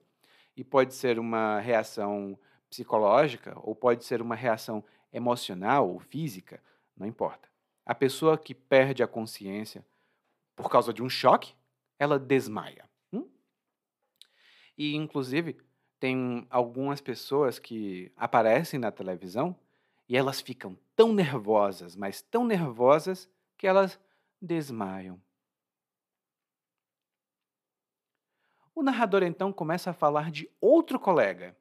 e 0.54 0.62
pode 0.62 0.92
ser 0.92 1.18
uma 1.18 1.60
reação 1.60 2.38
psicológica 2.68 3.56
ou 3.62 3.74
pode 3.74 4.04
ser 4.04 4.20
uma 4.20 4.34
reação 4.34 4.84
emocional 5.10 5.88
ou 5.88 5.98
física, 5.98 6.62
não 6.94 7.06
importa. 7.06 7.48
A 7.86 7.94
pessoa 7.94 8.36
que 8.36 8.54
perde 8.54 9.02
a 9.02 9.06
consciência 9.06 9.82
por 10.54 10.68
causa 10.68 10.92
de 10.92 11.02
um 11.02 11.08
choque, 11.08 11.54
ela 11.98 12.18
desmaia. 12.18 12.84
Hum? 13.10 13.26
E, 14.76 14.94
inclusive, 14.94 15.56
tem 16.04 16.46
algumas 16.50 17.00
pessoas 17.00 17.58
que 17.58 18.12
aparecem 18.14 18.78
na 18.78 18.92
televisão 18.92 19.56
e 20.06 20.18
elas 20.18 20.38
ficam 20.38 20.76
tão 20.94 21.14
nervosas, 21.14 21.96
mas 21.96 22.20
tão 22.20 22.44
nervosas, 22.44 23.26
que 23.56 23.66
elas 23.66 23.98
desmaiam. 24.38 25.18
O 28.74 28.82
narrador 28.82 29.22
então 29.22 29.50
começa 29.50 29.92
a 29.92 29.94
falar 29.94 30.30
de 30.30 30.46
outro 30.60 31.00
colega. 31.00 31.56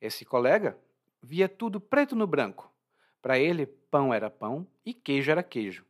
Esse 0.00 0.24
colega 0.24 0.78
via 1.20 1.48
tudo 1.48 1.80
preto 1.80 2.14
no 2.14 2.28
branco. 2.28 2.72
Para 3.20 3.40
ele, 3.40 3.66
pão 3.66 4.14
era 4.14 4.30
pão 4.30 4.64
e 4.86 4.94
queijo 4.94 5.32
era 5.32 5.42
queijo. 5.42 5.84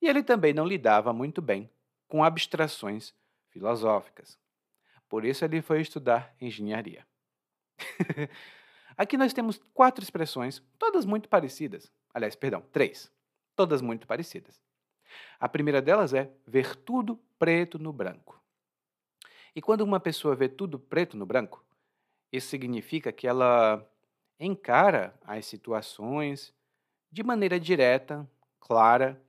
E 0.00 0.08
ele 0.08 0.22
também 0.22 0.54
não 0.54 0.64
lidava 0.64 1.12
muito 1.12 1.42
bem 1.42 1.68
com 2.08 2.24
abstrações 2.24 3.12
filosóficas. 3.50 4.38
Por 5.08 5.24
isso 5.24 5.44
ele 5.44 5.62
foi 5.62 5.80
estudar 5.80 6.34
engenharia. 6.40 7.06
Aqui 8.96 9.16
nós 9.16 9.32
temos 9.32 9.60
quatro 9.74 10.02
expressões, 10.02 10.62
todas 10.78 11.04
muito 11.04 11.28
parecidas. 11.28 11.92
Aliás, 12.12 12.34
perdão, 12.34 12.62
três. 12.72 13.12
Todas 13.54 13.80
muito 13.82 14.06
parecidas. 14.06 14.60
A 15.38 15.48
primeira 15.48 15.80
delas 15.82 16.14
é 16.14 16.30
ver 16.46 16.74
tudo 16.76 17.16
preto 17.38 17.78
no 17.78 17.92
branco. 17.92 18.42
E 19.54 19.62
quando 19.62 19.82
uma 19.82 20.00
pessoa 20.00 20.34
vê 20.34 20.48
tudo 20.48 20.78
preto 20.78 21.16
no 21.16 21.24
branco, 21.24 21.64
isso 22.32 22.48
significa 22.48 23.12
que 23.12 23.26
ela 23.26 23.86
encara 24.38 25.14
as 25.24 25.46
situações 25.46 26.52
de 27.10 27.22
maneira 27.22 27.58
direta, 27.58 28.28
clara, 28.60 29.22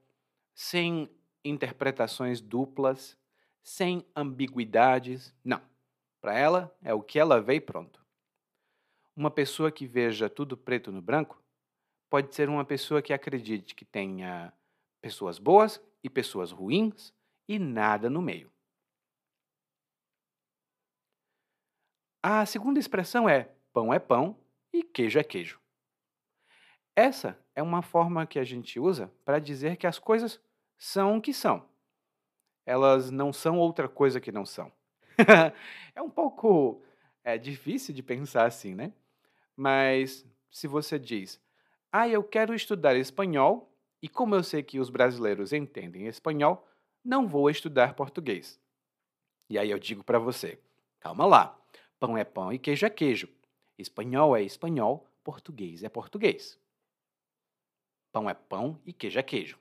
sem 0.54 1.10
interpretações 1.46 2.42
duplas, 2.42 3.18
sem 3.68 4.06
ambiguidades. 4.16 5.36
Não. 5.44 5.62
Para 6.22 6.34
ela, 6.40 6.78
é 6.82 6.94
o 6.94 7.04
que 7.04 7.20
ela 7.20 7.42
vê 7.42 7.56
e 7.56 7.62
pronto. 7.62 8.02
Uma 9.14 9.30
pessoa 9.30 9.70
que 9.70 9.86
veja 9.86 10.30
tudo 10.30 10.56
preto 10.56 10.90
no 10.90 11.02
branco 11.02 11.44
pode 12.10 12.34
ser 12.34 12.48
uma 12.48 12.64
pessoa 12.64 13.02
que 13.02 13.12
acredite 13.12 13.76
que 13.76 13.84
tenha 13.84 14.54
pessoas 15.02 15.38
boas 15.38 15.82
e 16.02 16.10
pessoas 16.10 16.50
ruins 16.50 17.14
e 17.46 17.60
nada 17.60 18.10
no 18.10 18.22
meio. 18.22 18.50
A 22.24 22.46
segunda 22.46 22.80
expressão 22.80 23.28
é 23.28 23.52
pão 23.74 23.94
é 23.94 24.00
pão 24.00 24.40
e 24.72 24.82
queijo 24.82 25.20
é 25.20 25.24
queijo. 25.26 25.60
Essa 26.96 27.38
é 27.54 27.62
uma 27.62 27.82
forma 27.82 28.26
que 28.26 28.40
a 28.40 28.46
gente 28.46 28.80
usa 28.80 29.12
para 29.26 29.40
dizer 29.40 29.76
que 29.76 29.86
as 29.86 30.00
coisas 30.00 30.40
são 30.78 31.18
o 31.18 31.22
que 31.22 31.34
são. 31.34 31.68
Elas 32.68 33.10
não 33.10 33.32
são 33.32 33.58
outra 33.58 33.88
coisa 33.88 34.20
que 34.20 34.30
não 34.30 34.46
são. 34.46 34.70
é 35.96 36.02
um 36.02 36.10
pouco 36.10 36.82
é, 37.24 37.38
difícil 37.38 37.96
de 37.96 38.04
pensar 38.04 38.46
assim, 38.46 38.76
né? 38.76 38.92
Mas 39.56 40.26
se 40.52 40.68
você 40.68 41.00
diz, 41.00 41.40
ah, 41.90 42.10
eu 42.10 42.22
quero 42.22 42.54
estudar 42.54 42.98
espanhol, 42.98 43.74
e 44.02 44.10
como 44.10 44.36
eu 44.36 44.44
sei 44.44 44.62
que 44.62 44.82
os 44.82 44.90
brasileiros 44.90 45.54
entendem 45.54 46.08
espanhol, 46.08 46.68
não 47.02 47.26
vou 47.26 47.50
estudar 47.50 47.94
português. 47.94 48.60
E 49.50 49.58
aí 49.58 49.72
eu 49.72 49.80
digo 49.80 50.04
para 50.04 50.20
você: 50.20 50.60
calma 51.00 51.26
lá, 51.26 51.58
pão 51.98 52.18
é 52.18 52.26
pão 52.26 52.52
e 52.52 52.60
queijo 52.60 52.86
é 52.86 52.90
queijo. 52.90 53.30
Espanhol 53.78 54.36
é 54.36 54.44
espanhol, 54.44 55.08
português 55.24 55.86
é 55.86 55.90
português. 55.90 56.60
Pão 58.12 58.30
é 58.30 58.34
pão 58.34 58.78
e 58.86 58.92
queijo 58.92 59.18
é 59.18 59.24
queijo. 59.24 59.58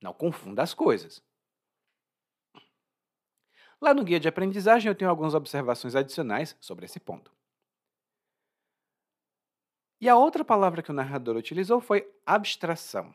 Não 0.00 0.12
confunda 0.12 0.62
as 0.62 0.72
coisas. 0.72 1.20
Lá 3.80 3.94
no 3.94 4.04
guia 4.04 4.18
de 4.18 4.28
aprendizagem 4.28 4.88
eu 4.88 4.94
tenho 4.94 5.10
algumas 5.10 5.34
observações 5.34 5.94
adicionais 5.94 6.56
sobre 6.60 6.84
esse 6.84 6.98
ponto. 6.98 7.32
E 10.00 10.08
a 10.08 10.16
outra 10.16 10.44
palavra 10.44 10.82
que 10.82 10.90
o 10.90 10.94
narrador 10.94 11.36
utilizou 11.36 11.80
foi 11.80 12.08
abstração. 12.24 13.14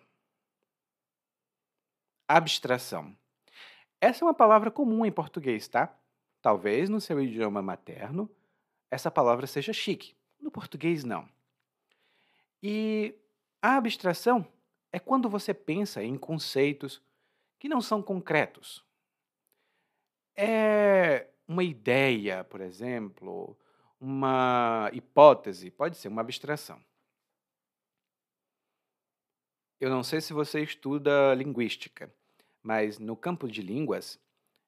Abstração. 2.27 3.15
Essa 4.01 4.24
é 4.24 4.27
uma 4.27 4.34
palavra 4.34 4.70
comum 4.70 5.05
em 5.05 5.12
português, 5.12 5.67
tá? 5.67 5.98
Talvez 6.41 6.89
no 6.89 7.00
seu 7.00 7.22
idioma 7.22 7.62
materno 7.62 8.29
essa 8.91 9.10
palavra 9.10 9.48
seja 9.48 9.74
chique. 9.74 10.15
No 10.39 10.51
português, 10.51 11.03
não. 11.03 11.27
E 12.62 13.15
a 13.62 13.75
abstração 13.75 14.48
é 14.91 15.00
quando 15.00 15.27
você 15.27 15.53
pensa 15.53 16.03
em 16.03 16.15
conceitos 16.15 17.01
que 17.58 17.67
não 17.67 17.82
são 17.82 18.03
concretos. 18.03 18.86
É 20.35 21.27
uma 21.47 21.63
ideia, 21.63 22.43
por 22.43 22.61
exemplo, 22.61 23.57
uma 23.99 24.89
hipótese, 24.93 25.69
pode 25.69 25.97
ser 25.97 26.07
uma 26.07 26.21
abstração. 26.21 26.83
Eu 29.79 29.89
não 29.89 30.03
sei 30.03 30.21
se 30.21 30.33
você 30.33 30.61
estuda 30.63 31.33
linguística, 31.35 32.13
mas 32.61 32.97
no 32.99 33.17
campo 33.17 33.47
de 33.47 33.61
línguas 33.61 34.19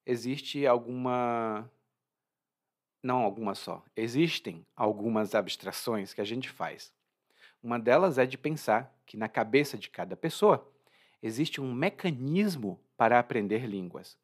existe 0.05 0.67
alguma. 0.67 1.69
Não 3.01 3.23
alguma 3.23 3.55
só. 3.55 3.83
Existem 3.95 4.65
algumas 4.75 5.33
abstrações 5.33 6.13
que 6.13 6.21
a 6.21 6.25
gente 6.25 6.49
faz. 6.49 6.93
Uma 7.63 7.79
delas 7.79 8.17
é 8.17 8.25
de 8.25 8.37
pensar 8.37 8.93
que 9.05 9.15
na 9.15 9.29
cabeça 9.29 9.77
de 9.77 9.89
cada 9.89 10.15
pessoa 10.15 10.69
existe 11.21 11.61
um 11.61 11.73
mecanismo 11.73 12.79
para 12.97 13.17
aprender 13.17 13.65
línguas. 13.65 14.17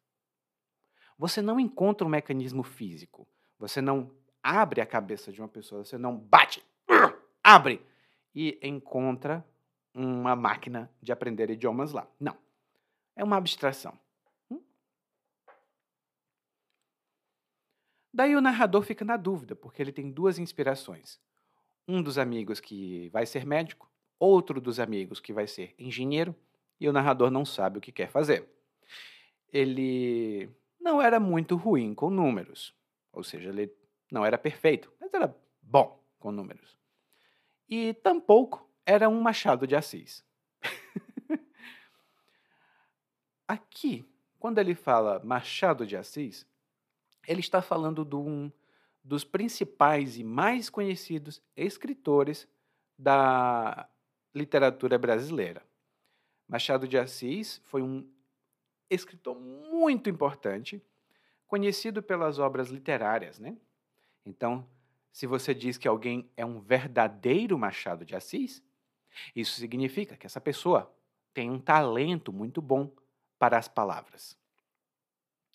Você 1.22 1.40
não 1.40 1.60
encontra 1.60 2.04
um 2.04 2.10
mecanismo 2.10 2.64
físico. 2.64 3.28
Você 3.56 3.80
não 3.80 4.10
abre 4.42 4.80
a 4.80 4.86
cabeça 4.86 5.30
de 5.30 5.40
uma 5.40 5.46
pessoa, 5.46 5.84
você 5.84 5.96
não 5.96 6.16
bate, 6.16 6.64
abre 7.44 7.80
e 8.34 8.58
encontra 8.60 9.46
uma 9.94 10.34
máquina 10.34 10.90
de 11.00 11.12
aprender 11.12 11.48
idiomas 11.48 11.92
lá. 11.92 12.08
Não. 12.18 12.36
É 13.14 13.22
uma 13.22 13.36
abstração. 13.36 13.96
Hum? 14.50 14.60
Daí 18.12 18.34
o 18.34 18.40
narrador 18.40 18.82
fica 18.82 19.04
na 19.04 19.16
dúvida, 19.16 19.54
porque 19.54 19.80
ele 19.80 19.92
tem 19.92 20.10
duas 20.10 20.40
inspirações. 20.40 21.20
Um 21.86 22.02
dos 22.02 22.18
amigos 22.18 22.58
que 22.58 23.08
vai 23.10 23.26
ser 23.26 23.46
médico, 23.46 23.88
outro 24.18 24.60
dos 24.60 24.80
amigos 24.80 25.20
que 25.20 25.32
vai 25.32 25.46
ser 25.46 25.72
engenheiro, 25.78 26.34
e 26.80 26.88
o 26.88 26.92
narrador 26.92 27.30
não 27.30 27.44
sabe 27.44 27.78
o 27.78 27.80
que 27.80 27.92
quer 27.92 28.10
fazer. 28.10 28.44
Ele 29.52 30.50
não 30.82 31.00
era 31.00 31.20
muito 31.20 31.56
ruim 31.56 31.94
com 31.94 32.10
números, 32.10 32.74
ou 33.12 33.22
seja, 33.22 33.48
ele 33.48 33.72
não 34.10 34.24
era 34.24 34.36
perfeito, 34.36 34.92
mas 35.00 35.14
era 35.14 35.34
bom 35.62 36.02
com 36.18 36.32
números. 36.32 36.76
E 37.68 37.94
tampouco 37.94 38.68
era 38.84 39.08
um 39.08 39.20
Machado 39.20 39.66
de 39.66 39.76
Assis. 39.76 40.24
Aqui, 43.48 44.04
quando 44.38 44.58
ele 44.58 44.74
fala 44.74 45.22
Machado 45.24 45.86
de 45.86 45.96
Assis, 45.96 46.46
ele 47.26 47.40
está 47.40 47.62
falando 47.62 48.04
de 48.04 48.16
um 48.16 48.50
dos 49.04 49.24
principais 49.24 50.18
e 50.18 50.24
mais 50.24 50.68
conhecidos 50.68 51.40
escritores 51.56 52.48
da 52.98 53.88
literatura 54.34 54.98
brasileira. 54.98 55.62
Machado 56.48 56.86
de 56.86 56.98
Assis 56.98 57.60
foi 57.64 57.82
um 57.82 58.06
escritor 58.94 59.38
muito 59.38 60.08
importante, 60.08 60.82
conhecido 61.46 62.02
pelas 62.02 62.38
obras 62.38 62.68
literárias, 62.68 63.38
né? 63.38 63.56
Então, 64.24 64.66
se 65.12 65.26
você 65.26 65.54
diz 65.54 65.76
que 65.76 65.88
alguém 65.88 66.30
é 66.36 66.44
um 66.44 66.60
verdadeiro 66.60 67.58
Machado 67.58 68.04
de 68.04 68.14
Assis, 68.14 68.62
isso 69.34 69.60
significa 69.60 70.16
que 70.16 70.26
essa 70.26 70.40
pessoa 70.40 70.94
tem 71.34 71.50
um 71.50 71.58
talento 71.58 72.32
muito 72.32 72.62
bom 72.62 72.90
para 73.38 73.58
as 73.58 73.68
palavras. 73.68 74.38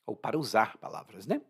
Ou 0.06 0.16
para 0.16 0.38
usar 0.38 0.78
palavras, 0.78 1.26
né? 1.26 1.42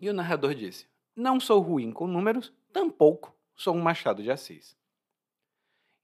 E 0.00 0.08
o 0.08 0.12
narrador 0.12 0.54
disse: 0.54 0.86
Não 1.14 1.38
sou 1.38 1.60
ruim 1.60 1.92
com 1.92 2.06
números, 2.06 2.52
tampouco 2.72 3.34
sou 3.56 3.74
um 3.74 3.80
Machado 3.80 4.22
de 4.22 4.30
Assis. 4.30 4.76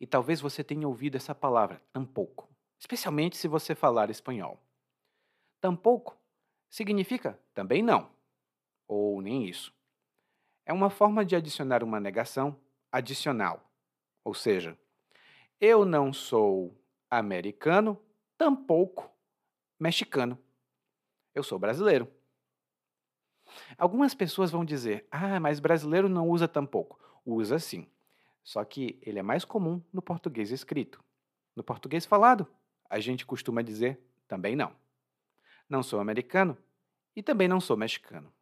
E 0.01 0.07
talvez 0.07 0.41
você 0.41 0.65
tenha 0.65 0.89
ouvido 0.89 1.17
essa 1.17 1.35
palavra, 1.35 1.83
tampouco, 1.93 2.49
especialmente 2.79 3.37
se 3.37 3.47
você 3.47 3.75
falar 3.75 4.09
espanhol. 4.09 4.59
Tampouco 5.61 6.19
significa 6.71 7.39
também 7.53 7.83
não, 7.83 8.11
ou 8.89 9.21
nem 9.21 9.45
isso. 9.45 9.75
É 10.65 10.73
uma 10.73 10.89
forma 10.89 11.25
de 11.25 11.37
adicionar 11.37 11.85
uma 11.85 12.01
negação 12.01 12.59
adicional, 12.91 13.71
ou 14.25 14.33
seja, 14.33 14.79
eu 15.61 15.85
não 15.85 16.13
sou 16.13 16.75
americano, 17.11 18.01
tampouco 18.39 19.11
mexicano. 19.79 20.39
Eu 21.35 21.43
sou 21.43 21.59
brasileiro. 21.59 22.11
Algumas 23.77 24.15
pessoas 24.15 24.51
vão 24.51 24.65
dizer: 24.65 25.07
ah, 25.11 25.39
mas 25.39 25.61
brasileiro 25.61 26.09
não 26.09 26.29
usa 26.29 26.49
tampouco. 26.49 26.99
Usa 27.25 27.59
sim. 27.59 27.87
Só 28.43 28.65
que 28.65 28.99
ele 29.03 29.19
é 29.19 29.23
mais 29.23 29.45
comum 29.45 29.83
no 29.93 30.03
português 30.03 30.51
escrito. 30.51 31.03
No 31.55 31.63
português 31.63 32.07
falado, 32.07 32.47
a 32.89 32.99
gente 32.99 33.27
costuma 33.27 33.63
dizer 33.63 34.01
também 34.27 34.57
não. 34.57 34.75
Não 35.69 35.83
sou 35.83 36.01
americano 36.01 36.57
e 37.15 37.23
também 37.23 37.47
não 37.47 37.61
sou 37.61 37.77
mexicano. 37.77 38.33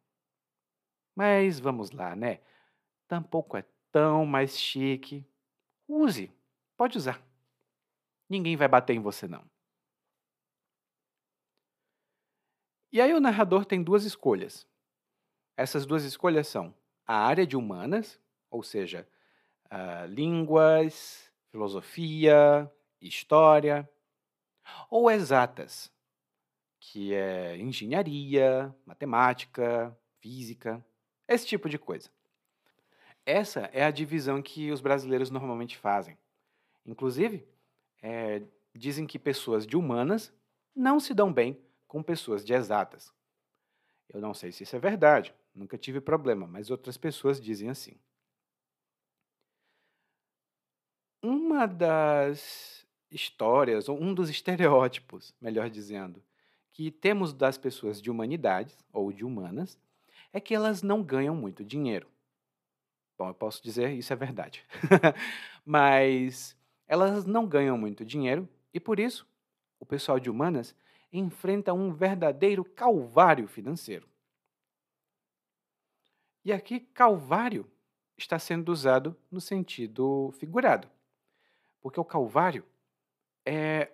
Mas 1.15 1.59
vamos 1.59 1.91
lá, 1.91 2.15
né? 2.15 2.39
Tampouco 3.07 3.57
é 3.57 3.65
tão 3.91 4.25
mais 4.25 4.57
chique. 4.57 5.25
Use, 5.87 6.31
pode 6.77 6.97
usar. 6.97 7.21
Ninguém 8.29 8.55
vai 8.55 8.67
bater 8.67 8.95
em 8.95 8.99
você, 8.99 9.27
não. 9.27 9.43
E 12.91 12.99
aí 13.01 13.13
o 13.13 13.19
narrador 13.19 13.65
tem 13.65 13.83
duas 13.83 14.03
escolhas. 14.03 14.67
Essas 15.55 15.85
duas 15.85 16.03
escolhas 16.03 16.47
são 16.47 16.73
a 17.05 17.15
área 17.15 17.45
de 17.45 17.57
humanas, 17.57 18.19
ou 18.49 18.63
seja, 18.63 19.07
uh, 19.71 20.05
línguas, 20.07 21.31
filosofia, 21.51 22.71
história, 23.01 23.89
ou 24.89 25.09
exatas, 25.09 25.91
que 26.79 27.13
é 27.13 27.57
engenharia, 27.57 28.73
matemática, 28.85 29.95
física, 30.19 30.83
esse 31.27 31.45
tipo 31.45 31.69
de 31.69 31.77
coisa. 31.77 32.09
Essa 33.25 33.69
é 33.73 33.83
a 33.83 33.91
divisão 33.91 34.41
que 34.41 34.71
os 34.71 34.81
brasileiros 34.81 35.29
normalmente 35.29 35.77
fazem. 35.77 36.17
Inclusive, 36.85 37.47
é, 38.01 38.41
dizem 38.73 39.05
que 39.05 39.19
pessoas 39.19 39.67
de 39.67 39.77
humanas 39.77 40.33
não 40.75 40.99
se 40.99 41.13
dão 41.13 41.31
bem 41.31 41.59
com 41.87 42.01
pessoas 42.01 42.43
de 42.43 42.53
exatas. 42.53 43.13
Eu 44.07 44.19
não 44.19 44.33
sei 44.33 44.51
se 44.51 44.63
isso 44.63 44.75
é 44.75 44.79
verdade, 44.79 45.33
nunca 45.53 45.77
tive 45.77 46.01
problema, 46.01 46.47
mas 46.47 46.71
outras 46.71 46.97
pessoas 46.97 47.39
dizem 47.39 47.69
assim. 47.69 47.99
Uma 51.49 51.65
das 51.65 52.85
histórias, 53.09 53.89
ou 53.89 53.99
um 53.99 54.13
dos 54.13 54.29
estereótipos, 54.29 55.33
melhor 55.41 55.67
dizendo, 55.67 56.23
que 56.71 56.91
temos 56.91 57.33
das 57.33 57.57
pessoas 57.57 57.99
de 57.99 58.11
humanidades 58.11 58.77
ou 58.93 59.11
de 59.11 59.25
humanas 59.25 59.75
é 60.31 60.39
que 60.39 60.53
elas 60.53 60.83
não 60.83 61.01
ganham 61.01 61.35
muito 61.35 61.65
dinheiro. 61.65 62.07
Bom, 63.17 63.29
eu 63.29 63.33
posso 63.33 63.63
dizer 63.63 63.91
isso 63.93 64.13
é 64.13 64.15
verdade. 64.15 64.63
Mas 65.65 66.55
elas 66.87 67.25
não 67.25 67.47
ganham 67.47 67.75
muito 67.75 68.05
dinheiro 68.05 68.47
e 68.71 68.79
por 68.79 68.99
isso 68.99 69.27
o 69.79 69.85
pessoal 69.87 70.19
de 70.19 70.29
humanas 70.29 70.75
enfrenta 71.11 71.73
um 71.73 71.91
verdadeiro 71.91 72.63
calvário 72.63 73.47
financeiro. 73.47 74.07
E 76.45 76.53
aqui 76.53 76.79
calvário 76.79 77.67
está 78.15 78.37
sendo 78.37 78.71
usado 78.71 79.17
no 79.31 79.41
sentido 79.41 80.31
figurado. 80.37 80.87
Porque 81.81 81.99
o 81.99 82.05
calvário 82.05 82.65
é 83.45 83.91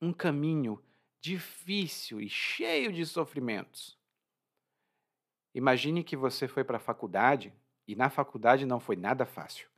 um 0.00 0.12
caminho 0.12 0.82
difícil 1.20 2.20
e 2.20 2.28
cheio 2.28 2.92
de 2.92 3.06
sofrimentos. 3.06 3.98
Imagine 5.54 6.02
que 6.02 6.16
você 6.16 6.48
foi 6.48 6.64
para 6.64 6.78
a 6.78 6.80
faculdade 6.80 7.52
e 7.86 7.94
na 7.94 8.08
faculdade 8.08 8.64
não 8.66 8.80
foi 8.80 8.96
nada 8.96 9.26
fácil. 9.26 9.68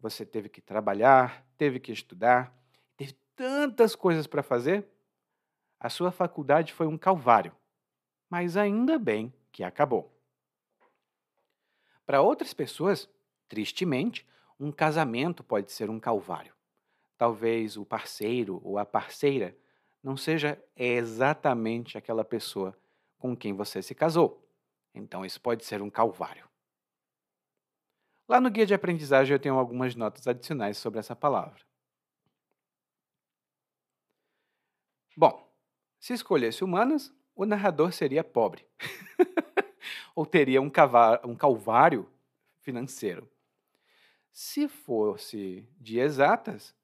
Você 0.00 0.26
teve 0.26 0.48
que 0.48 0.60
trabalhar, 0.60 1.46
teve 1.58 1.80
que 1.80 1.92
estudar, 1.92 2.54
teve 2.96 3.14
tantas 3.36 3.94
coisas 3.96 4.26
para 4.26 4.42
fazer, 4.42 4.86
A 5.80 5.88
sua 5.88 6.12
faculdade 6.12 6.72
foi 6.74 6.86
um 6.86 6.98
calvário, 6.98 7.56
mas 8.30 8.56
ainda 8.56 8.98
bem 8.98 9.32
que 9.52 9.64
acabou. 9.64 10.12
Para 12.06 12.22
outras 12.22 12.54
pessoas, 12.54 13.06
tristemente, 13.48 14.26
um 14.58 14.72
casamento 14.72 15.44
pode 15.44 15.70
ser 15.70 15.90
um 15.90 16.00
calvário. 16.00 16.55
Talvez 17.16 17.76
o 17.76 17.84
parceiro 17.84 18.60
ou 18.64 18.78
a 18.78 18.84
parceira 18.84 19.56
não 20.02 20.16
seja 20.16 20.62
exatamente 20.76 21.98
aquela 21.98 22.24
pessoa 22.24 22.76
com 23.18 23.36
quem 23.36 23.52
você 23.52 23.82
se 23.82 23.94
casou. 23.94 24.46
Então, 24.94 25.24
isso 25.24 25.40
pode 25.40 25.64
ser 25.64 25.82
um 25.82 25.90
calvário. 25.90 26.48
Lá 28.28 28.40
no 28.40 28.50
guia 28.50 28.66
de 28.66 28.74
aprendizagem 28.74 29.34
eu 29.34 29.38
tenho 29.38 29.56
algumas 29.56 29.94
notas 29.94 30.26
adicionais 30.26 30.78
sobre 30.78 30.98
essa 30.98 31.14
palavra. 31.14 31.60
Bom, 35.16 35.50
se 35.98 36.12
escolhesse 36.12 36.62
humanas, 36.62 37.12
o 37.34 37.46
narrador 37.46 37.92
seria 37.92 38.22
pobre. 38.22 38.66
Ou 40.14 40.26
teria 40.26 40.60
um, 40.60 40.70
um 41.24 41.34
calvário 41.34 42.08
financeiro. 42.60 43.30
Se 44.30 44.68
fosse 44.68 45.66
de 45.80 45.98
exatas, 45.98 46.75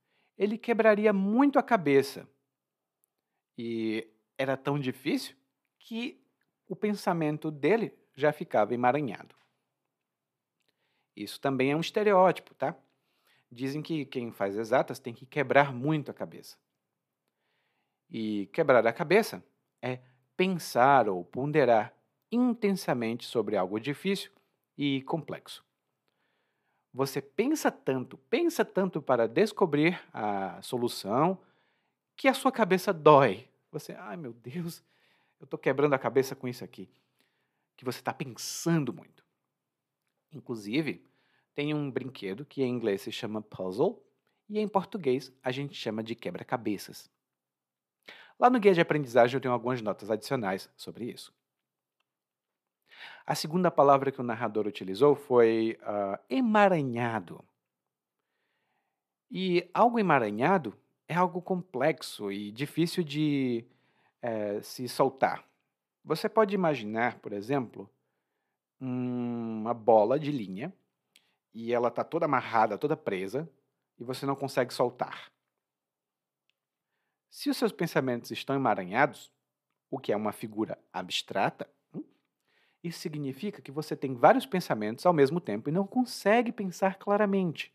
ele 0.43 0.59
quebraria 0.59 1.13
muito 1.13 1.57
a 1.57 1.63
cabeça. 1.63 2.29
E 3.57 4.09
era 4.37 4.57
tão 4.57 4.77
difícil 4.77 5.37
que 5.79 6.21
o 6.67 6.75
pensamento 6.75 7.49
dele 7.49 7.97
já 8.13 8.33
ficava 8.33 8.75
emaranhado. 8.75 9.37
Isso 11.15 11.41
também 11.41 11.71
é 11.71 11.77
um 11.77 11.81
estereótipo, 11.81 12.55
tá? 12.55 12.77
Dizem 13.51 13.83
que 13.83 14.05
quem 14.05 14.33
faz 14.33 14.57
exatas 14.57 14.99
tem 14.99 15.15
que 15.15 15.27
quebrar 15.27 15.73
muito 15.73 16.11
a 16.11 16.15
cabeça. 16.15 16.57
E 18.11 18.47
quebrar 18.47 18.85
a 18.85 18.93
cabeça 18.93 19.45
é 19.81 20.01
pensar 20.37 21.09
ou 21.09 21.25
ponderar 21.25 21.95
intensamente 22.33 23.27
sobre 23.27 23.57
algo 23.57 23.79
difícil 23.79 24.33
e 24.77 25.03
complexo. 25.03 25.65
Você 26.93 27.23
pensa 27.23 27.71
tanto, 27.71 28.19
pensa 28.19 28.65
tanto 28.65 29.01
para 29.01 29.27
descobrir 29.27 30.01
a 30.13 30.61
solução, 30.61 31.39
que 32.17 32.29
a 32.29 32.35
sua 32.35 32.53
cabeça 32.53 32.93
dói. 32.93 33.49
Você, 33.71 33.93
ai 33.93 34.17
meu 34.17 34.33
Deus, 34.35 34.83
eu 35.41 35.45
estou 35.45 35.59
quebrando 35.59 35.95
a 35.95 35.99
cabeça 35.99 36.37
com 36.37 36.47
isso 36.47 36.63
aqui. 36.63 36.91
Que 37.77 37.85
você 37.85 37.99
está 37.99 38.13
pensando 38.13 38.93
muito. 38.93 39.25
Inclusive, 40.31 41.05
tem 41.55 41.75
um 41.75 41.91
brinquedo 41.91 42.45
que 42.45 42.63
em 42.63 42.69
inglês 42.69 43.03
se 43.03 43.11
chama 43.11 43.41
puzzle 43.41 44.03
e 44.49 44.59
em 44.59 44.69
português 44.69 45.33
a 45.43 45.51
gente 45.51 45.75
chama 45.75 46.03
de 46.03 46.15
quebra-cabeças. 46.15 47.11
Lá 48.39 48.51
no 48.51 48.61
guia 48.61 48.75
de 48.75 48.81
aprendizagem 48.81 49.37
eu 49.37 49.41
tenho 49.41 49.55
algumas 49.55 49.81
notas 49.81 50.11
adicionais 50.11 50.69
sobre 50.77 51.07
isso. 51.07 51.33
A 53.27 53.35
segunda 53.35 53.71
palavra 53.71 54.11
que 54.11 54.21
o 54.21 54.25
narrador 54.25 54.67
utilizou 54.67 55.15
foi 55.15 55.79
uh, 55.83 56.19
emaranhado. 56.29 57.45
E 59.31 59.69
algo 59.73 59.99
emaranhado 59.99 60.77
é 61.09 61.15
algo 61.15 61.41
complexo 61.41 62.31
e 62.31 62.51
difícil 62.51 63.03
de 63.03 63.65
é, 64.21 64.61
se 64.63 64.89
soltar. 64.89 65.45
Você 66.05 66.29
pode 66.29 66.55
imaginar, 66.55 67.19
por 67.19 67.33
exemplo, 67.33 67.89
uma 68.81 69.73
bola 69.73 70.19
de 70.19 70.33
linha 70.33 70.73
e 71.55 71.73
ela 71.73 71.89
está 71.89 72.03
toda 72.03 72.25
amarrada, 72.25 72.79
toda 72.79 72.97
presa, 72.97 73.49
e 73.99 74.05
você 74.05 74.27
não 74.27 74.35
consegue 74.35 74.73
soltar. 74.73 75.31
Se 77.31 77.49
os 77.49 77.57
seus 77.57 77.73
pensamentos 77.73 78.31
estão 78.31 78.57
emaranhados, 78.57 79.31
o 79.91 79.99
que 79.99 80.13
é 80.13 80.17
uma 80.17 80.33
figura 80.33 80.79
abstrata, 80.93 81.69
isso 82.83 82.99
significa 82.99 83.63
que 83.63 83.71
você 83.71 83.97
tem 83.97 84.15
vários 84.15 84.45
pensamentos 84.45 85.07
ao 85.07 85.13
mesmo 85.13 85.41
tempo 85.41 85.69
e 85.69 85.73
não 85.73 85.87
consegue 85.87 86.51
pensar 86.51 86.99
claramente. 86.99 87.73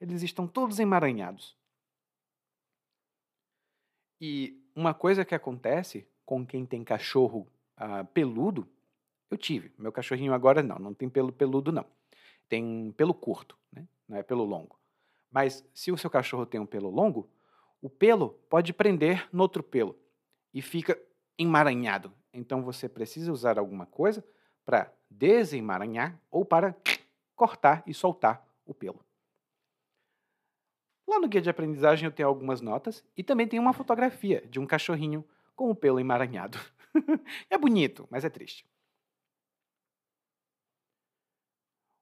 Eles 0.00 0.22
estão 0.22 0.46
todos 0.46 0.78
emaranhados. 0.78 1.56
E 4.20 4.58
uma 4.74 4.94
coisa 4.94 5.24
que 5.24 5.34
acontece 5.34 6.06
com 6.24 6.46
quem 6.46 6.64
tem 6.64 6.82
cachorro 6.82 7.46
ah, 7.76 8.04
peludo, 8.04 8.68
eu 9.30 9.36
tive. 9.36 9.72
Meu 9.78 9.92
cachorrinho 9.92 10.32
agora 10.32 10.62
não, 10.62 10.78
não 10.78 10.94
tem 10.94 11.08
pelo 11.08 11.32
peludo 11.32 11.70
não. 11.70 11.86
Tem 12.48 12.92
pelo 12.92 13.14
curto, 13.14 13.56
né? 13.72 13.86
não 14.08 14.18
é 14.18 14.22
pelo 14.22 14.44
longo. 14.44 14.78
Mas 15.30 15.64
se 15.72 15.92
o 15.92 15.98
seu 15.98 16.10
cachorro 16.10 16.44
tem 16.44 16.60
um 16.60 16.66
pelo 16.66 16.90
longo, 16.90 17.30
o 17.80 17.88
pelo 17.88 18.30
pode 18.48 18.72
prender 18.72 19.28
no 19.32 19.42
outro 19.42 19.62
pelo 19.62 19.98
e 20.52 20.60
fica 20.60 21.00
emaranhado. 21.38 22.12
Então 22.32 22.62
você 22.62 22.88
precisa 22.88 23.32
usar 23.32 23.58
alguma 23.58 23.86
coisa 23.86 24.24
para 24.64 24.92
desemaranhar 25.10 26.18
ou 26.30 26.44
para 26.44 26.74
cortar 27.34 27.82
e 27.86 27.92
soltar 27.92 28.46
o 28.64 28.72
pelo. 28.72 29.04
Lá 31.06 31.18
no 31.18 31.28
guia 31.28 31.40
de 31.40 31.50
aprendizagem 31.50 32.06
eu 32.06 32.12
tenho 32.12 32.28
algumas 32.28 32.60
notas 32.60 33.04
e 33.16 33.24
também 33.24 33.48
tem 33.48 33.58
uma 33.58 33.72
fotografia 33.72 34.46
de 34.48 34.60
um 34.60 34.66
cachorrinho 34.66 35.24
com 35.56 35.70
o 35.70 35.74
pelo 35.74 35.98
emaranhado. 35.98 36.58
é 37.50 37.58
bonito, 37.58 38.06
mas 38.10 38.24
é 38.24 38.30
triste. 38.30 38.64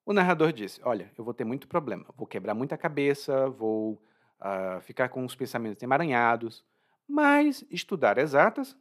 O 0.04 0.12
narrador 0.12 0.52
disse: 0.52 0.80
Olha, 0.84 1.10
eu 1.16 1.24
vou 1.24 1.34
ter 1.34 1.44
muito 1.44 1.66
problema, 1.68 2.04
vou 2.16 2.26
quebrar 2.26 2.54
muita 2.54 2.76
cabeça, 2.76 3.48
vou 3.48 4.02
uh, 4.40 4.80
ficar 4.82 5.08
com 5.08 5.24
os 5.24 5.34
pensamentos 5.34 5.82
emaranhados, 5.82 6.64
mas 7.06 7.64
estudar 7.70 8.18
exatas 8.18 8.76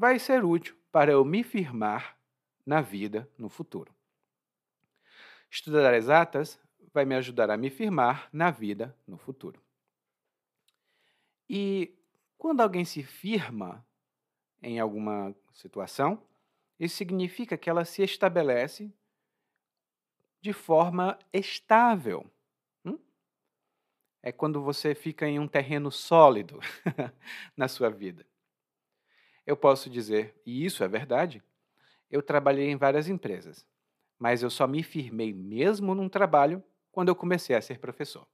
vai 0.00 0.18
ser 0.18 0.46
útil 0.46 0.74
para 0.90 1.12
eu 1.12 1.22
me 1.26 1.44
firmar 1.44 2.16
na 2.64 2.80
vida 2.80 3.30
no 3.36 3.50
futuro. 3.50 3.94
Estudar 5.50 5.92
exatas 5.92 6.58
vai 6.90 7.04
me 7.04 7.14
ajudar 7.16 7.50
a 7.50 7.56
me 7.58 7.68
firmar 7.68 8.26
na 8.32 8.50
vida 8.50 8.96
no 9.06 9.18
futuro. 9.18 9.62
E 11.46 11.94
quando 12.38 12.62
alguém 12.62 12.82
se 12.82 13.02
firma 13.02 13.86
em 14.62 14.80
alguma 14.80 15.36
situação, 15.52 16.26
isso 16.78 16.96
significa 16.96 17.58
que 17.58 17.68
ela 17.68 17.84
se 17.84 18.02
estabelece 18.02 18.90
de 20.40 20.54
forma 20.54 21.18
estável. 21.30 22.24
Hum? 22.86 22.98
É 24.22 24.32
quando 24.32 24.62
você 24.62 24.94
fica 24.94 25.28
em 25.28 25.38
um 25.38 25.46
terreno 25.46 25.92
sólido 25.92 26.58
na 27.54 27.68
sua 27.68 27.90
vida. 27.90 28.24
Eu 29.46 29.56
posso 29.56 29.90
dizer, 29.90 30.40
e 30.44 30.64
isso 30.64 30.84
é 30.84 30.88
verdade, 30.88 31.42
eu 32.10 32.22
trabalhei 32.22 32.68
em 32.70 32.76
várias 32.76 33.08
empresas, 33.08 33.66
mas 34.18 34.42
eu 34.42 34.50
só 34.50 34.66
me 34.66 34.82
firmei 34.82 35.32
mesmo 35.32 35.94
num 35.94 36.08
trabalho 36.08 36.62
quando 36.92 37.08
eu 37.08 37.16
comecei 37.16 37.56
a 37.56 37.62
ser 37.62 37.78
professor. 37.78 38.26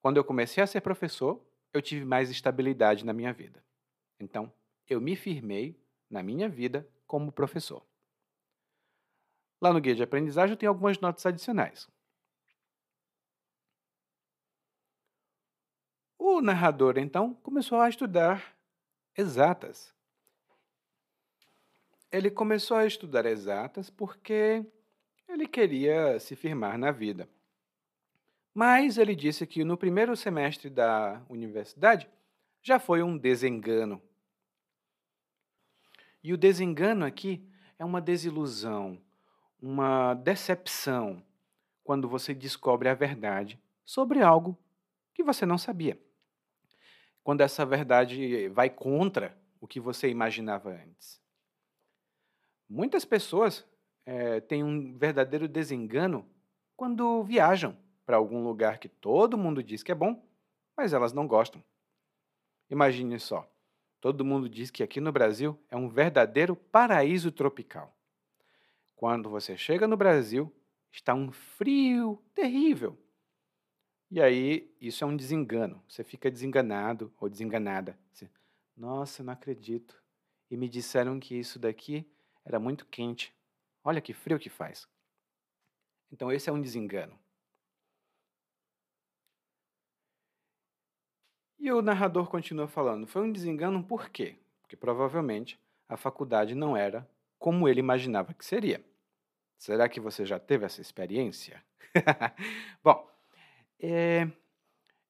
Quando 0.00 0.16
eu 0.16 0.24
comecei 0.24 0.62
a 0.62 0.66
ser 0.66 0.80
professor, 0.80 1.44
eu 1.72 1.82
tive 1.82 2.04
mais 2.04 2.30
estabilidade 2.30 3.04
na 3.04 3.12
minha 3.12 3.32
vida. 3.32 3.62
Então, 4.18 4.52
eu 4.88 5.00
me 5.00 5.14
firmei 5.14 5.78
na 6.08 6.22
minha 6.22 6.48
vida 6.48 6.88
como 7.06 7.30
professor. 7.30 7.84
Lá 9.60 9.72
no 9.72 9.80
guia 9.80 9.94
de 9.94 10.02
aprendizagem 10.02 10.52
eu 10.54 10.56
tenho 10.56 10.70
algumas 10.70 10.98
notas 10.98 11.26
adicionais. 11.26 11.88
O 16.18 16.40
narrador, 16.40 16.98
então, 16.98 17.34
começou 17.34 17.80
a 17.80 17.88
estudar 17.88 18.57
exatas. 19.18 19.92
Ele 22.10 22.30
começou 22.30 22.76
a 22.76 22.86
estudar 22.86 23.26
exatas 23.26 23.90
porque 23.90 24.64
ele 25.28 25.46
queria 25.46 26.20
se 26.20 26.36
firmar 26.36 26.78
na 26.78 26.92
vida. 26.92 27.28
Mas 28.54 28.96
ele 28.96 29.14
disse 29.14 29.44
que 29.46 29.64
no 29.64 29.76
primeiro 29.76 30.16
semestre 30.16 30.70
da 30.70 31.20
universidade 31.28 32.08
já 32.62 32.78
foi 32.78 33.02
um 33.02 33.18
desengano. 33.18 34.00
E 36.22 36.32
o 36.32 36.36
desengano 36.36 37.04
aqui 37.04 37.44
é 37.78 37.84
uma 37.84 38.00
desilusão, 38.00 39.00
uma 39.60 40.14
decepção, 40.14 41.22
quando 41.84 42.08
você 42.08 42.34
descobre 42.34 42.88
a 42.88 42.94
verdade 42.94 43.58
sobre 43.84 44.20
algo 44.22 44.56
que 45.14 45.22
você 45.22 45.44
não 45.46 45.58
sabia. 45.58 45.98
Quando 47.22 47.40
essa 47.42 47.64
verdade 47.64 48.48
vai 48.48 48.70
contra 48.70 49.36
o 49.60 49.66
que 49.66 49.80
você 49.80 50.08
imaginava 50.08 50.70
antes. 50.70 51.20
Muitas 52.68 53.04
pessoas 53.04 53.66
é, 54.04 54.40
têm 54.40 54.62
um 54.62 54.96
verdadeiro 54.96 55.48
desengano 55.48 56.28
quando 56.76 57.22
viajam 57.24 57.76
para 58.06 58.16
algum 58.16 58.42
lugar 58.42 58.78
que 58.78 58.88
todo 58.88 59.36
mundo 59.36 59.62
diz 59.62 59.82
que 59.82 59.92
é 59.92 59.94
bom, 59.94 60.26
mas 60.76 60.92
elas 60.92 61.12
não 61.12 61.26
gostam. 61.26 61.62
Imagine 62.70 63.18
só, 63.18 63.50
todo 64.00 64.24
mundo 64.24 64.48
diz 64.48 64.70
que 64.70 64.82
aqui 64.82 65.00
no 65.00 65.12
Brasil 65.12 65.58
é 65.70 65.76
um 65.76 65.88
verdadeiro 65.88 66.54
paraíso 66.54 67.32
tropical. 67.32 67.94
Quando 68.94 69.28
você 69.28 69.56
chega 69.56 69.86
no 69.86 69.96
Brasil, 69.96 70.52
está 70.92 71.14
um 71.14 71.30
frio 71.30 72.22
terrível. 72.34 72.98
E 74.10 74.22
aí, 74.22 74.74
isso 74.80 75.04
é 75.04 75.06
um 75.06 75.16
desengano. 75.16 75.82
Você 75.86 76.02
fica 76.02 76.30
desenganado 76.30 77.12
ou 77.20 77.28
desenganada. 77.28 77.98
Você, 78.12 78.28
Nossa, 78.76 79.22
não 79.22 79.32
acredito. 79.32 80.02
E 80.50 80.56
me 80.56 80.68
disseram 80.68 81.20
que 81.20 81.34
isso 81.34 81.58
daqui 81.58 82.06
era 82.44 82.58
muito 82.58 82.86
quente. 82.86 83.34
Olha 83.84 84.00
que 84.00 84.14
frio 84.14 84.38
que 84.38 84.48
faz. 84.48 84.88
Então, 86.10 86.32
esse 86.32 86.48
é 86.48 86.52
um 86.52 86.60
desengano. 86.60 87.18
E 91.58 91.70
o 91.70 91.82
narrador 91.82 92.28
continua 92.30 92.66
falando: 92.66 93.06
foi 93.06 93.22
um 93.22 93.32
desengano 93.32 93.84
por 93.84 94.08
quê? 94.08 94.36
Porque 94.62 94.76
provavelmente 94.76 95.60
a 95.86 95.98
faculdade 95.98 96.54
não 96.54 96.74
era 96.74 97.06
como 97.38 97.68
ele 97.68 97.80
imaginava 97.80 98.32
que 98.32 98.44
seria. 98.44 98.82
Será 99.58 99.88
que 99.88 100.00
você 100.00 100.24
já 100.24 100.38
teve 100.38 100.64
essa 100.64 100.80
experiência? 100.80 101.62
Bom, 102.82 103.06
é, 103.80 104.30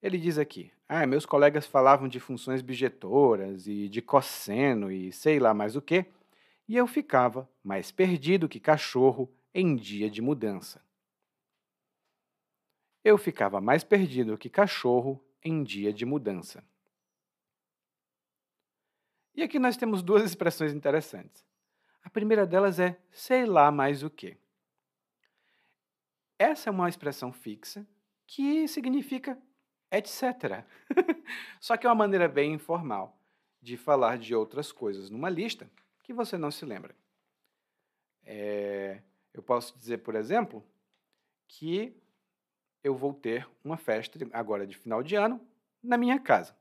ele 0.02 0.18
diz 0.18 0.38
aqui: 0.38 0.70
ah, 0.88 1.06
meus 1.06 1.26
colegas 1.26 1.66
falavam 1.66 2.08
de 2.08 2.20
funções 2.20 2.62
bijetoras 2.62 3.66
e 3.66 3.88
de 3.88 4.00
cosseno 4.00 4.90
e 4.90 5.12
sei 5.12 5.38
lá 5.38 5.52
mais 5.52 5.76
o 5.76 5.82
que, 5.82 6.06
e 6.66 6.76
eu 6.76 6.86
ficava 6.86 7.48
mais 7.62 7.90
perdido 7.90 8.48
que 8.48 8.60
cachorro 8.60 9.30
em 9.54 9.74
dia 9.74 10.10
de 10.10 10.22
mudança. 10.22 10.82
Eu 13.04 13.16
ficava 13.16 13.60
mais 13.60 13.82
perdido 13.84 14.36
que 14.36 14.50
cachorro 14.50 15.22
em 15.42 15.62
dia 15.62 15.92
de 15.92 16.04
mudança. 16.04 16.62
E 19.34 19.42
aqui 19.42 19.58
nós 19.58 19.76
temos 19.76 20.02
duas 20.02 20.24
expressões 20.24 20.72
interessantes. 20.72 21.46
A 22.02 22.10
primeira 22.10 22.46
delas 22.46 22.80
é 22.80 22.98
sei 23.10 23.46
lá 23.46 23.70
mais 23.70 24.02
o 24.02 24.10
que. 24.10 24.36
Essa 26.38 26.70
é 26.70 26.72
uma 26.72 26.88
expressão 26.88 27.32
fixa 27.32 27.86
que 28.28 28.68
significa 28.68 29.36
etc. 29.90 30.64
Só 31.58 31.76
que 31.76 31.86
é 31.86 31.88
uma 31.88 31.96
maneira 31.96 32.28
bem 32.28 32.52
informal 32.52 33.18
de 33.60 33.76
falar 33.76 34.18
de 34.18 34.34
outras 34.34 34.70
coisas 34.70 35.10
numa 35.10 35.30
lista 35.30 35.68
que 36.04 36.12
você 36.12 36.36
não 36.36 36.50
se 36.50 36.64
lembra. 36.64 36.94
É, 38.24 39.02
eu 39.32 39.42
posso 39.42 39.76
dizer, 39.78 39.98
por 39.98 40.14
exemplo, 40.14 40.62
que 41.48 41.96
eu 42.84 42.94
vou 42.94 43.14
ter 43.14 43.48
uma 43.64 43.78
festa 43.78 44.18
agora 44.32 44.66
de 44.66 44.76
final 44.76 45.02
de 45.02 45.16
ano 45.16 45.40
na 45.82 45.96
minha 45.96 46.20
casa. 46.20 46.56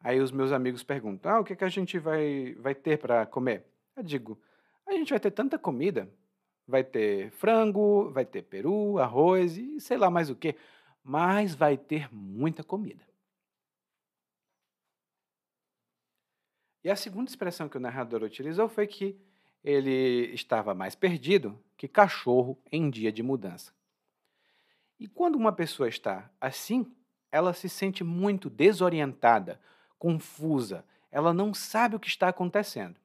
Aí 0.00 0.18
os 0.18 0.32
meus 0.32 0.50
amigos 0.50 0.82
perguntam: 0.82 1.30
ah, 1.30 1.40
o 1.40 1.44
que, 1.44 1.52
é 1.52 1.56
que 1.56 1.64
a 1.64 1.68
gente 1.68 1.98
vai, 1.98 2.54
vai 2.54 2.74
ter 2.74 2.98
para 2.98 3.26
comer? 3.26 3.66
Eu 3.94 4.02
digo: 4.02 4.40
a 4.86 4.92
gente 4.92 5.10
vai 5.10 5.20
ter 5.20 5.30
tanta 5.30 5.58
comida. 5.58 6.10
Vai 6.66 6.82
ter 6.82 7.30
frango, 7.32 8.10
vai 8.10 8.24
ter 8.24 8.42
peru, 8.42 8.98
arroz 8.98 9.56
e 9.56 9.80
sei 9.80 9.96
lá 9.96 10.10
mais 10.10 10.30
o 10.30 10.36
que 10.36 10.56
mas 11.04 11.54
vai 11.54 11.76
ter 11.76 12.12
muita 12.12 12.64
comida. 12.64 13.06
E 16.82 16.90
a 16.90 16.96
segunda 16.96 17.30
expressão 17.30 17.68
que 17.68 17.76
o 17.76 17.80
narrador 17.80 18.22
utilizou 18.22 18.68
foi 18.68 18.86
que 18.86 19.18
ele 19.62 20.32
estava 20.34 20.74
mais 20.74 20.94
perdido 20.94 21.58
que 21.76 21.86
cachorro 21.86 22.58
em 22.72 22.88
dia 22.88 23.12
de 23.12 23.22
mudança. 23.22 23.72
E 24.98 25.06
quando 25.06 25.36
uma 25.36 25.52
pessoa 25.52 25.88
está 25.88 26.30
assim, 26.40 26.90
ela 27.30 27.52
se 27.52 27.68
sente 27.68 28.02
muito 28.02 28.48
desorientada, 28.48 29.60
confusa, 29.98 30.84
ela 31.10 31.32
não 31.32 31.52
sabe 31.52 31.96
o 31.96 32.00
que 32.00 32.08
está 32.08 32.28
acontecendo. 32.28 33.00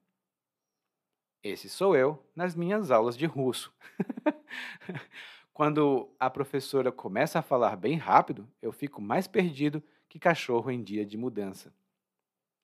Esse 1.43 1.69
sou 1.69 1.95
eu 1.95 2.21
nas 2.35 2.53
minhas 2.53 2.91
aulas 2.91 3.15
de 3.15 3.25
russo. 3.25 3.73
Quando 5.53 6.13
a 6.19 6.29
professora 6.29 6.91
começa 6.91 7.39
a 7.39 7.41
falar 7.41 7.75
bem 7.75 7.95
rápido, 7.97 8.47
eu 8.61 8.71
fico 8.71 9.01
mais 9.01 9.27
perdido 9.27 9.83
que 10.07 10.19
cachorro 10.19 10.69
em 10.71 10.83
dia 10.83 11.05
de 11.05 11.17
mudança. 11.17 11.73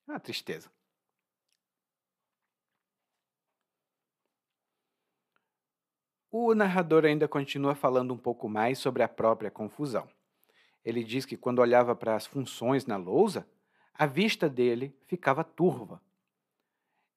É 0.08 0.12
uma 0.12 0.20
tristeza. 0.20 0.70
O 6.30 6.54
narrador 6.54 7.06
ainda 7.06 7.30
continua 7.30 7.76
falando 7.76 8.14
um 8.14 8.18
pouco 8.18 8.50
mais 8.50 8.78
sobre 8.78 9.02
a 9.02 9.08
própria 9.08 9.50
confusão. 9.50 10.08
Ele 10.84 11.04
diz 11.04 11.26
que 11.26 11.38
quando 11.38 11.60
olhava 11.60 11.96
para 11.96 12.16
as 12.16 12.26
funções 12.26 12.86
na 12.86 12.98
lousa, 12.98 13.48
a 13.94 14.06
vista 14.06 14.50
dele 14.50 14.94
ficava 15.08 15.46
turva. 15.46 16.02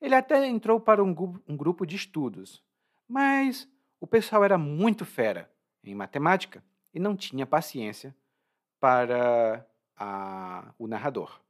Ele 0.01 0.15
até 0.15 0.47
entrou 0.47 0.81
para 0.81 1.03
um, 1.03 1.11
um 1.47 1.57
grupo 1.57 1.85
de 1.85 1.97
estudos, 1.97 2.63
mas 3.07 3.69
o 4.01 4.07
pessoal 4.07 4.45
era 4.45 4.57
muito 4.57 5.05
fera 5.05 5.51
em 5.83 5.95
matemática 5.95 6.63
e 6.95 7.01
não 7.01 7.17
tinha 7.17 7.47
paciência 7.47 8.15
para 8.79 9.67
a, 9.97 10.73
o 10.79 10.87
narrador. 10.87 11.41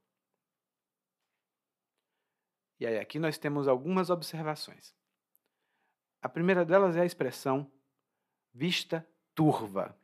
E 2.79 2.85
aí, 2.85 2.97
aqui 2.97 3.19
nós 3.19 3.37
temos 3.37 3.67
algumas 3.67 4.09
observações. 4.09 4.95
A 6.21 6.29
primeira 6.29 6.65
delas 6.65 6.95
é 6.95 7.01
a 7.01 7.05
expressão 7.05 7.69
vista 8.53 9.07
turva. 9.35 9.97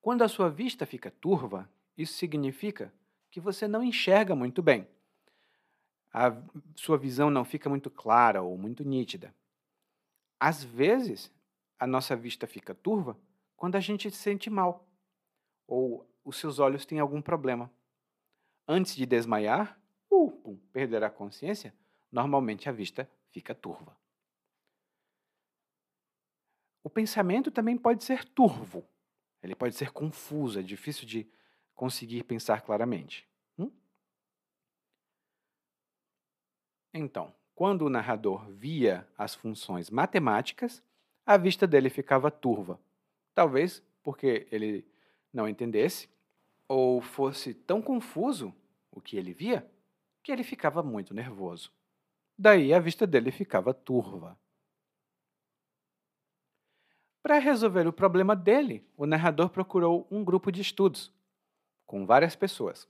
Quando 0.00 0.22
a 0.22 0.28
sua 0.28 0.50
vista 0.50 0.84
fica 0.84 1.10
turva, 1.10 1.70
isso 1.96 2.14
significa 2.14 2.92
que 3.30 3.40
você 3.40 3.66
não 3.66 3.82
enxerga 3.82 4.34
muito 4.34 4.62
bem. 4.62 4.86
A 6.12 6.36
sua 6.76 6.98
visão 6.98 7.30
não 7.30 7.44
fica 7.44 7.68
muito 7.68 7.90
clara 7.90 8.42
ou 8.42 8.58
muito 8.58 8.84
nítida. 8.84 9.34
Às 10.38 10.62
vezes, 10.62 11.32
a 11.78 11.86
nossa 11.86 12.14
vista 12.14 12.46
fica 12.46 12.74
turva 12.74 13.16
quando 13.56 13.76
a 13.76 13.80
gente 13.80 14.10
se 14.10 14.16
sente 14.16 14.50
mal 14.50 14.86
ou 15.66 16.08
os 16.24 16.36
seus 16.36 16.58
olhos 16.58 16.84
têm 16.84 16.98
algum 16.98 17.22
problema. 17.22 17.70
Antes 18.66 18.94
de 18.94 19.06
desmaiar 19.06 19.80
ou 20.10 20.30
pum, 20.30 20.56
perder 20.72 21.02
a 21.02 21.10
consciência, 21.10 21.74
normalmente 22.10 22.68
a 22.68 22.72
vista 22.72 23.10
fica 23.30 23.54
turva. 23.54 23.96
O 26.84 26.90
pensamento 26.90 27.50
também 27.50 27.76
pode 27.76 28.04
ser 28.04 28.24
turvo. 28.24 28.84
Ele 29.42 29.54
pode 29.54 29.74
ser 29.74 29.90
confuso, 29.92 30.58
é 30.60 30.62
difícil 30.62 31.06
de 31.06 31.28
conseguir 31.74 32.24
pensar 32.24 32.60
claramente. 32.62 33.28
Hum? 33.58 33.70
Então, 36.94 37.32
quando 37.54 37.82
o 37.82 37.90
narrador 37.90 38.50
via 38.50 39.06
as 39.16 39.34
funções 39.34 39.88
matemáticas, 39.88 40.82
a 41.24 41.36
vista 41.36 41.66
dele 41.66 41.88
ficava 41.88 42.30
turva. 42.30 42.78
Talvez 43.34 43.82
porque 44.02 44.46
ele 44.50 44.84
não 45.32 45.48
entendesse, 45.48 46.08
ou 46.68 47.00
fosse 47.00 47.54
tão 47.54 47.80
confuso 47.80 48.54
o 48.90 49.00
que 49.00 49.16
ele 49.16 49.32
via, 49.32 49.66
que 50.22 50.32
ele 50.32 50.44
ficava 50.44 50.82
muito 50.82 51.14
nervoso. 51.14 51.72
Daí 52.36 52.74
a 52.74 52.80
vista 52.80 53.06
dele 53.06 53.30
ficava 53.30 53.72
turva. 53.72 54.38
Para 57.22 57.38
resolver 57.38 57.86
o 57.86 57.92
problema 57.92 58.34
dele, 58.34 58.84
o 58.96 59.06
narrador 59.06 59.48
procurou 59.48 60.06
um 60.10 60.24
grupo 60.24 60.50
de 60.50 60.60
estudos, 60.60 61.12
com 61.86 62.04
várias 62.04 62.34
pessoas. 62.34 62.88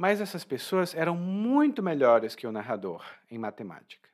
Mas 0.00 0.18
essas 0.18 0.44
pessoas 0.44 0.94
eram 0.94 1.14
muito 1.14 1.82
melhores 1.82 2.34
que 2.34 2.46
o 2.46 2.50
narrador 2.50 3.04
em 3.30 3.36
matemática. 3.36 4.08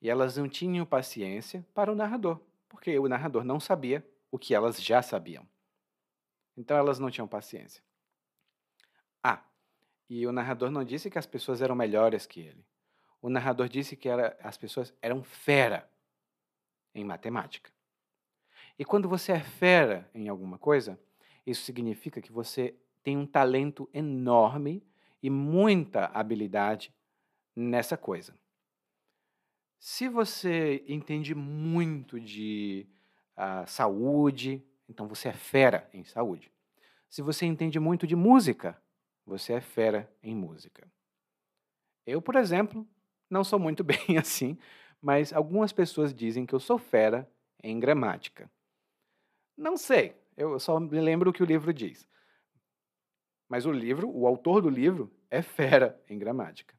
E 0.00 0.08
elas 0.08 0.36
não 0.36 0.48
tinham 0.48 0.86
paciência 0.86 1.66
para 1.74 1.90
o 1.90 1.96
narrador 1.96 2.40
porque 2.68 2.96
o 3.00 3.08
narrador 3.08 3.42
não 3.42 3.58
sabia 3.58 4.08
o 4.30 4.38
que 4.38 4.54
elas 4.54 4.80
já 4.80 5.02
sabiam. 5.02 5.44
Então 6.56 6.76
elas 6.76 7.00
não 7.00 7.10
tinham 7.10 7.26
paciência. 7.26 7.82
Ah, 9.20 9.42
e 10.08 10.24
o 10.24 10.30
narrador 10.30 10.70
não 10.70 10.84
disse 10.84 11.10
que 11.10 11.18
as 11.18 11.26
pessoas 11.26 11.60
eram 11.60 11.74
melhores 11.74 12.24
que 12.24 12.38
ele. 12.38 12.64
O 13.20 13.28
narrador 13.28 13.68
disse 13.68 13.96
que 13.96 14.08
era, 14.08 14.38
as 14.40 14.56
pessoas 14.56 14.94
eram 15.02 15.24
fera 15.24 15.90
em 16.94 17.04
matemática. 17.04 17.72
E 18.78 18.84
quando 18.84 19.08
você 19.08 19.32
é 19.32 19.40
fera 19.40 20.08
em 20.14 20.28
alguma 20.28 20.58
coisa, 20.58 20.96
isso 21.44 21.64
significa 21.64 22.20
que 22.20 22.30
você 22.30 22.76
tem 23.02 23.16
um 23.16 23.26
talento 23.26 23.90
enorme 23.92 24.86
e 25.22 25.30
muita 25.30 26.06
habilidade 26.06 26.92
nessa 27.54 27.96
coisa. 27.96 28.34
Se 29.78 30.08
você 30.08 30.84
entende 30.88 31.34
muito 31.34 32.18
de 32.18 32.86
uh, 33.36 33.66
saúde, 33.66 34.62
então 34.88 35.06
você 35.06 35.28
é 35.28 35.32
fera 35.32 35.88
em 35.92 36.04
saúde. 36.04 36.52
Se 37.08 37.22
você 37.22 37.46
entende 37.46 37.78
muito 37.78 38.06
de 38.06 38.16
música, 38.16 38.80
você 39.24 39.54
é 39.54 39.60
fera 39.60 40.12
em 40.22 40.34
música. 40.34 40.90
Eu, 42.06 42.20
por 42.20 42.34
exemplo, 42.36 42.86
não 43.30 43.44
sou 43.44 43.58
muito 43.58 43.82
bem 43.84 44.18
assim, 44.18 44.58
mas 45.00 45.32
algumas 45.32 45.72
pessoas 45.72 46.12
dizem 46.12 46.44
que 46.44 46.54
eu 46.54 46.60
sou 46.60 46.78
fera 46.78 47.30
em 47.62 47.78
gramática. 47.78 48.50
Não 49.56 49.76
sei, 49.76 50.14
eu 50.36 50.58
só 50.58 50.78
me 50.78 51.00
lembro 51.00 51.30
o 51.30 51.32
que 51.32 51.42
o 51.42 51.46
livro 51.46 51.72
diz. 51.72 52.08
Mas 53.48 53.64
o 53.64 53.72
livro, 53.72 54.10
o 54.10 54.26
autor 54.26 54.60
do 54.60 54.68
livro, 54.68 55.10
é 55.30 55.40
fera 55.40 56.00
em 56.08 56.18
gramática. 56.18 56.76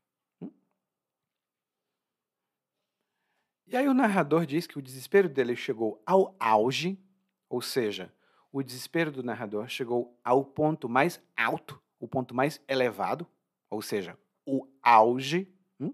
E 3.66 3.78
aí 3.78 3.88
o 3.88 3.94
narrador 3.94 4.46
diz 4.46 4.66
que 4.66 4.80
o 4.80 4.82
desespero 4.82 5.30
dele 5.30 5.56
chegou 5.56 6.02
ao 6.04 6.36
auge, 6.40 7.00
ou 7.48 7.62
seja, 7.62 8.12
o 8.52 8.64
desespero 8.64 9.12
do 9.12 9.22
narrador 9.22 9.68
chegou 9.68 10.20
ao 10.24 10.44
ponto 10.44 10.90
mais 10.90 11.22
alto, 11.38 11.80
o 12.00 12.08
ponto 12.08 12.34
mais 12.34 12.60
elevado, 12.68 13.28
ou 13.70 13.80
seja, 13.80 14.18
o 14.44 14.68
auge, 14.82 15.54
hum, 15.80 15.94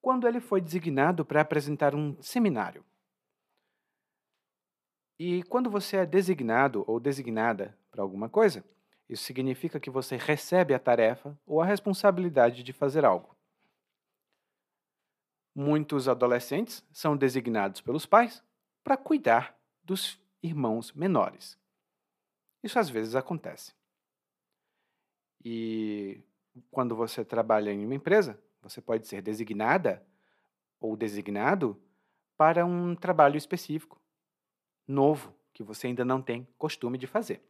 quando 0.00 0.26
ele 0.26 0.40
foi 0.40 0.58
designado 0.58 1.22
para 1.22 1.42
apresentar 1.42 1.94
um 1.94 2.16
seminário. 2.22 2.82
E 5.18 5.42
quando 5.44 5.68
você 5.68 5.98
é 5.98 6.06
designado 6.06 6.82
ou 6.86 6.98
designada 6.98 7.76
para 7.90 8.02
alguma 8.02 8.30
coisa, 8.30 8.64
isso 9.08 9.24
significa 9.24 9.78
que 9.78 9.90
você 9.90 10.16
recebe 10.16 10.74
a 10.74 10.78
tarefa 10.78 11.38
ou 11.46 11.60
a 11.60 11.66
responsabilidade 11.66 12.62
de 12.62 12.72
fazer 12.72 13.04
algo. 13.04 13.36
Muitos 15.54 16.08
adolescentes 16.08 16.84
são 16.92 17.16
designados 17.16 17.80
pelos 17.80 18.04
pais 18.04 18.42
para 18.82 18.96
cuidar 18.96 19.58
dos 19.82 20.20
irmãos 20.42 20.92
menores. 20.92 21.58
Isso 22.62 22.78
às 22.78 22.90
vezes 22.90 23.14
acontece. 23.14 23.72
E 25.44 26.20
quando 26.70 26.96
você 26.96 27.24
trabalha 27.24 27.72
em 27.72 27.84
uma 27.84 27.94
empresa, 27.94 28.38
você 28.60 28.80
pode 28.80 29.06
ser 29.06 29.22
designada 29.22 30.04
ou 30.80 30.96
designado 30.96 31.80
para 32.36 32.66
um 32.66 32.94
trabalho 32.94 33.36
específico 33.36 34.00
novo 34.86 35.34
que 35.52 35.62
você 35.62 35.86
ainda 35.86 36.04
não 36.04 36.20
tem 36.20 36.46
costume 36.58 36.98
de 36.98 37.06
fazer. 37.06 37.42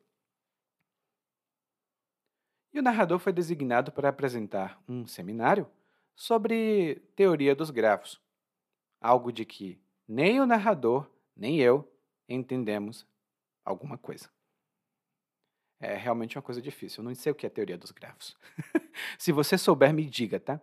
E 2.76 2.78
o 2.78 2.82
narrador 2.82 3.18
foi 3.18 3.32
designado 3.32 3.90
para 3.90 4.10
apresentar 4.10 4.78
um 4.86 5.06
seminário 5.06 5.66
sobre 6.14 6.96
teoria 7.16 7.56
dos 7.56 7.70
grafos, 7.70 8.20
algo 9.00 9.32
de 9.32 9.46
que 9.46 9.80
nem 10.06 10.42
o 10.42 10.46
narrador, 10.46 11.10
nem 11.34 11.58
eu 11.58 11.90
entendemos 12.28 13.06
alguma 13.64 13.96
coisa. 13.96 14.28
É 15.80 15.96
realmente 15.96 16.36
uma 16.36 16.42
coisa 16.42 16.60
difícil. 16.60 17.02
Eu 17.02 17.08
não 17.08 17.14
sei 17.14 17.32
o 17.32 17.34
que 17.34 17.46
é 17.46 17.48
teoria 17.48 17.78
dos 17.78 17.92
grafos. 17.92 18.36
Se 19.18 19.32
você 19.32 19.56
souber, 19.56 19.94
me 19.94 20.04
diga, 20.04 20.38
tá? 20.38 20.60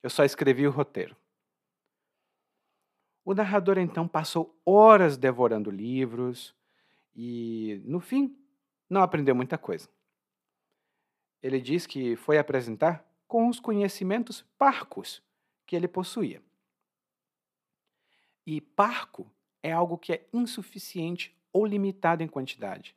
Eu 0.00 0.10
só 0.10 0.24
escrevi 0.24 0.64
o 0.64 0.70
roteiro. 0.70 1.16
O 3.24 3.34
narrador 3.34 3.78
então 3.78 4.06
passou 4.06 4.56
horas 4.64 5.16
devorando 5.16 5.72
livros 5.72 6.54
e, 7.16 7.82
no 7.84 7.98
fim, 7.98 8.32
não 8.88 9.02
aprendeu 9.02 9.34
muita 9.34 9.58
coisa. 9.58 9.88
Ele 11.42 11.60
diz 11.60 11.86
que 11.86 12.14
foi 12.16 12.38
apresentar 12.38 13.04
com 13.26 13.48
os 13.48 13.58
conhecimentos 13.58 14.42
parcos 14.56 15.22
que 15.66 15.74
ele 15.74 15.88
possuía. 15.88 16.42
E 18.46 18.60
parco 18.60 19.30
é 19.62 19.72
algo 19.72 19.98
que 19.98 20.12
é 20.12 20.28
insuficiente 20.32 21.36
ou 21.52 21.66
limitado 21.66 22.22
em 22.22 22.28
quantidade. 22.28 22.96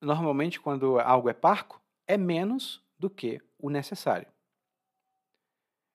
Normalmente, 0.00 0.60
quando 0.60 1.00
algo 1.00 1.28
é 1.28 1.32
parco, 1.32 1.80
é 2.06 2.16
menos 2.16 2.82
do 2.98 3.08
que 3.08 3.40
o 3.58 3.70
necessário. 3.70 4.28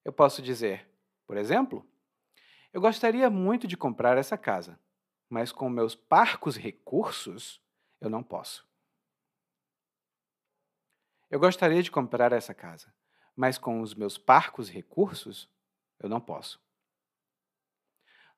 Eu 0.04 0.12
posso 0.12 0.42
dizer, 0.42 0.88
por 1.28 1.38
exemplo, 1.38 1.86
eu 2.74 2.82
gostaria 2.82 3.30
muito 3.30 3.68
de 3.68 3.78
comprar 3.78 4.18
essa 4.18 4.38
casa, 4.38 4.80
mas 5.30 5.52
com 5.52 5.70
meus 5.70 5.94
parcos 5.94 6.58
recursos, 6.58 7.62
eu 8.00 8.10
não 8.10 8.24
posso. 8.24 8.68
Eu 11.32 11.40
gostaria 11.40 11.82
de 11.82 11.90
comprar 11.90 12.34
essa 12.34 12.54
casa, 12.54 12.94
mas 13.34 13.58
com 13.58 13.80
os 13.80 13.96
meus 13.96 14.18
parcos 14.18 14.70
recursos, 14.70 15.50
eu 15.98 16.10
não 16.10 16.20
posso. 16.20 16.62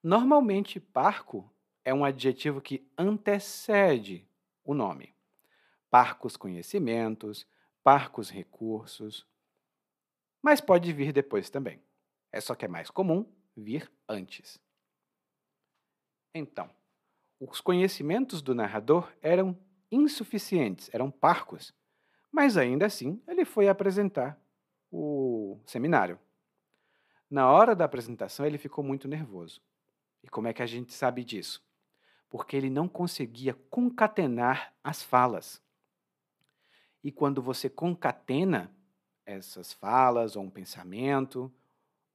Normalmente, 0.03 0.79
parco 0.79 1.51
é 1.83 1.91
um 1.91 2.05
adjetivo 2.05 2.61
que 2.61 2.87
antecede 2.95 4.29
o 4.63 4.75
nome. 4.75 5.15
Parcos 5.89 6.37
conhecimentos, 6.37 7.47
parcos 7.83 8.29
recursos. 8.29 9.25
Mas 10.39 10.61
pode 10.61 10.93
vir 10.93 11.11
depois 11.11 11.49
também. 11.49 11.81
É 12.31 12.39
só 12.39 12.53
que 12.53 12.65
é 12.65 12.67
mais 12.67 12.91
comum 12.91 13.25
vir 13.57 13.91
antes. 14.07 14.61
Então, 16.31 16.69
os 17.39 17.59
conhecimentos 17.59 18.39
do 18.39 18.53
narrador 18.53 19.11
eram 19.19 19.57
insuficientes, 19.91 20.93
eram 20.93 21.09
parcos, 21.09 21.73
mas 22.33 22.57
ainda 22.57 22.87
assim 22.87 23.21
ele 23.27 23.45
foi 23.45 23.69
apresentar 23.69 24.41
o 24.91 25.59
seminário. 25.67 26.19
Na 27.29 27.49
hora 27.49 27.75
da 27.75 27.85
apresentação, 27.85 28.43
ele 28.45 28.57
ficou 28.57 28.83
muito 28.83 29.07
nervoso. 29.07 29.61
E 30.23 30.27
como 30.27 30.47
é 30.47 30.53
que 30.53 30.63
a 30.63 30.65
gente 30.65 30.93
sabe 30.93 31.23
disso? 31.23 31.63
Porque 32.29 32.57
ele 32.57 32.71
não 32.71 32.87
conseguia 32.87 33.53
concatenar 33.69 34.73
as 34.83 35.03
falas. 35.03 35.61
E 37.03 37.11
quando 37.11 37.41
você 37.41 37.69
concatena 37.69 38.71
essas 39.25 39.71
falas, 39.71 40.35
ou 40.35 40.43
um 40.43 40.49
pensamento, 40.49 41.53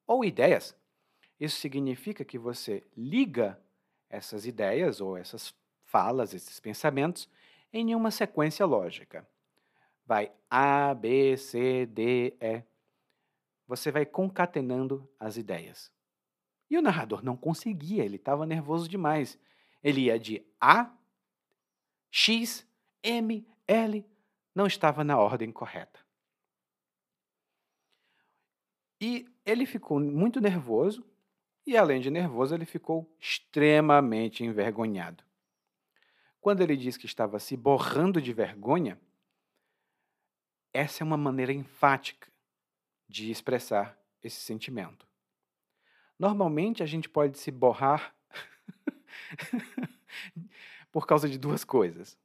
ou 0.06 0.24
ideias, 0.24 0.76
isso 1.38 1.60
significa 1.60 2.24
que 2.24 2.38
você 2.38 2.84
liga 2.96 3.60
essas 4.10 4.46
ideias 4.46 5.00
ou 5.00 5.16
essas 5.16 5.54
falas, 5.84 6.34
esses 6.34 6.58
pensamentos, 6.58 7.28
em 7.72 7.94
uma 7.94 8.10
sequência 8.10 8.66
lógica. 8.66 9.26
Vai 10.08 10.32
A, 10.48 10.94
B, 10.94 11.36
C, 11.36 11.84
D, 11.84 12.34
E. 12.40 12.64
Você 13.66 13.92
vai 13.92 14.06
concatenando 14.06 15.06
as 15.20 15.36
ideias. 15.36 15.92
E 16.70 16.78
o 16.78 16.82
narrador 16.82 17.22
não 17.22 17.36
conseguia, 17.36 18.06
ele 18.06 18.16
estava 18.16 18.46
nervoso 18.46 18.88
demais. 18.88 19.38
Ele 19.82 20.06
ia 20.06 20.18
de 20.18 20.42
A, 20.58 20.90
X, 22.10 22.66
M, 23.02 23.46
L, 23.66 24.06
não 24.54 24.66
estava 24.66 25.04
na 25.04 25.18
ordem 25.18 25.52
correta. 25.52 26.00
E 28.98 29.28
ele 29.44 29.66
ficou 29.66 30.00
muito 30.00 30.40
nervoso, 30.40 31.04
e 31.66 31.76
além 31.76 32.00
de 32.00 32.10
nervoso, 32.10 32.54
ele 32.54 32.64
ficou 32.64 33.14
extremamente 33.20 34.42
envergonhado. 34.42 35.22
Quando 36.40 36.62
ele 36.62 36.78
diz 36.78 36.96
que 36.96 37.04
estava 37.04 37.38
se 37.38 37.58
borrando 37.58 38.22
de 38.22 38.32
vergonha, 38.32 38.98
essa 40.78 41.02
é 41.02 41.04
uma 41.04 41.16
maneira 41.16 41.52
enfática 41.52 42.30
de 43.08 43.32
expressar 43.32 43.98
esse 44.22 44.40
sentimento. 44.40 45.08
Normalmente 46.16 46.84
a 46.84 46.86
gente 46.86 47.08
pode 47.08 47.36
se 47.36 47.50
borrar 47.50 48.14
por 50.92 51.04
causa 51.04 51.28
de 51.28 51.36
duas 51.36 51.64
coisas. 51.64 52.16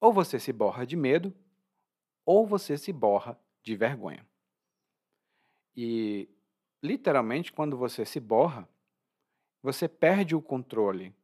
Ou 0.00 0.14
você 0.14 0.40
se 0.40 0.50
borra 0.50 0.86
de 0.86 0.96
medo, 0.96 1.34
ou 2.24 2.46
você 2.46 2.78
se 2.78 2.90
borra 2.90 3.38
de 3.62 3.76
vergonha. 3.76 4.26
E 5.76 6.26
literalmente, 6.82 7.52
quando 7.52 7.76
você 7.76 8.06
se 8.06 8.18
borra, 8.18 8.66
você 9.62 9.86
perde 9.86 10.34
o 10.34 10.40
controle 10.40 11.14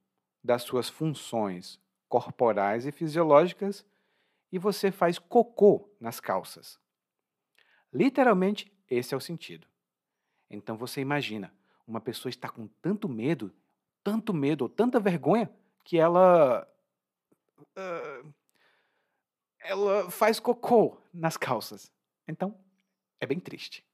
das 0.44 0.62
suas 0.62 0.90
funções 0.90 1.80
corporais 2.06 2.84
e 2.84 2.92
fisiológicas 2.92 3.82
e 4.52 4.58
você 4.58 4.90
faz 4.90 5.18
cocô 5.18 5.88
nas 6.00 6.20
calças. 6.20 6.78
Literalmente, 7.92 8.72
esse 8.88 9.14
é 9.14 9.16
o 9.16 9.20
sentido. 9.20 9.66
Então 10.48 10.76
você 10.76 11.00
imagina, 11.00 11.54
uma 11.86 12.00
pessoa 12.00 12.30
está 12.30 12.48
com 12.48 12.66
tanto 12.82 13.08
medo, 13.08 13.52
tanto 14.02 14.32
medo, 14.32 14.62
ou 14.62 14.68
tanta 14.68 14.98
vergonha, 14.98 15.50
que 15.84 15.98
ela. 15.98 16.66
Uh, 17.76 18.32
ela 19.60 20.10
faz 20.10 20.40
cocô 20.40 20.96
nas 21.12 21.36
calças. 21.36 21.92
Então, 22.26 22.58
é 23.20 23.26
bem 23.26 23.38
triste. 23.38 23.84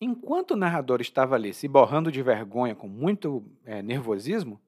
Enquanto 0.00 0.50
o 0.50 0.56
narrador 0.56 1.00
estava 1.00 1.34
ali 1.36 1.54
se 1.54 1.66
borrando 1.66 2.12
de 2.12 2.22
vergonha 2.22 2.74
com 2.74 2.86
muito 2.86 3.50
é, 3.64 3.80
nervosismo, 3.80 4.60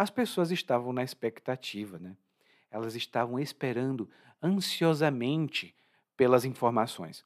as 0.00 0.08
pessoas 0.08 0.50
estavam 0.50 0.94
na 0.94 1.04
expectativa, 1.04 1.98
né? 1.98 2.16
Elas 2.70 2.94
estavam 2.94 3.38
esperando 3.38 4.08
ansiosamente 4.42 5.76
pelas 6.16 6.46
informações. 6.46 7.22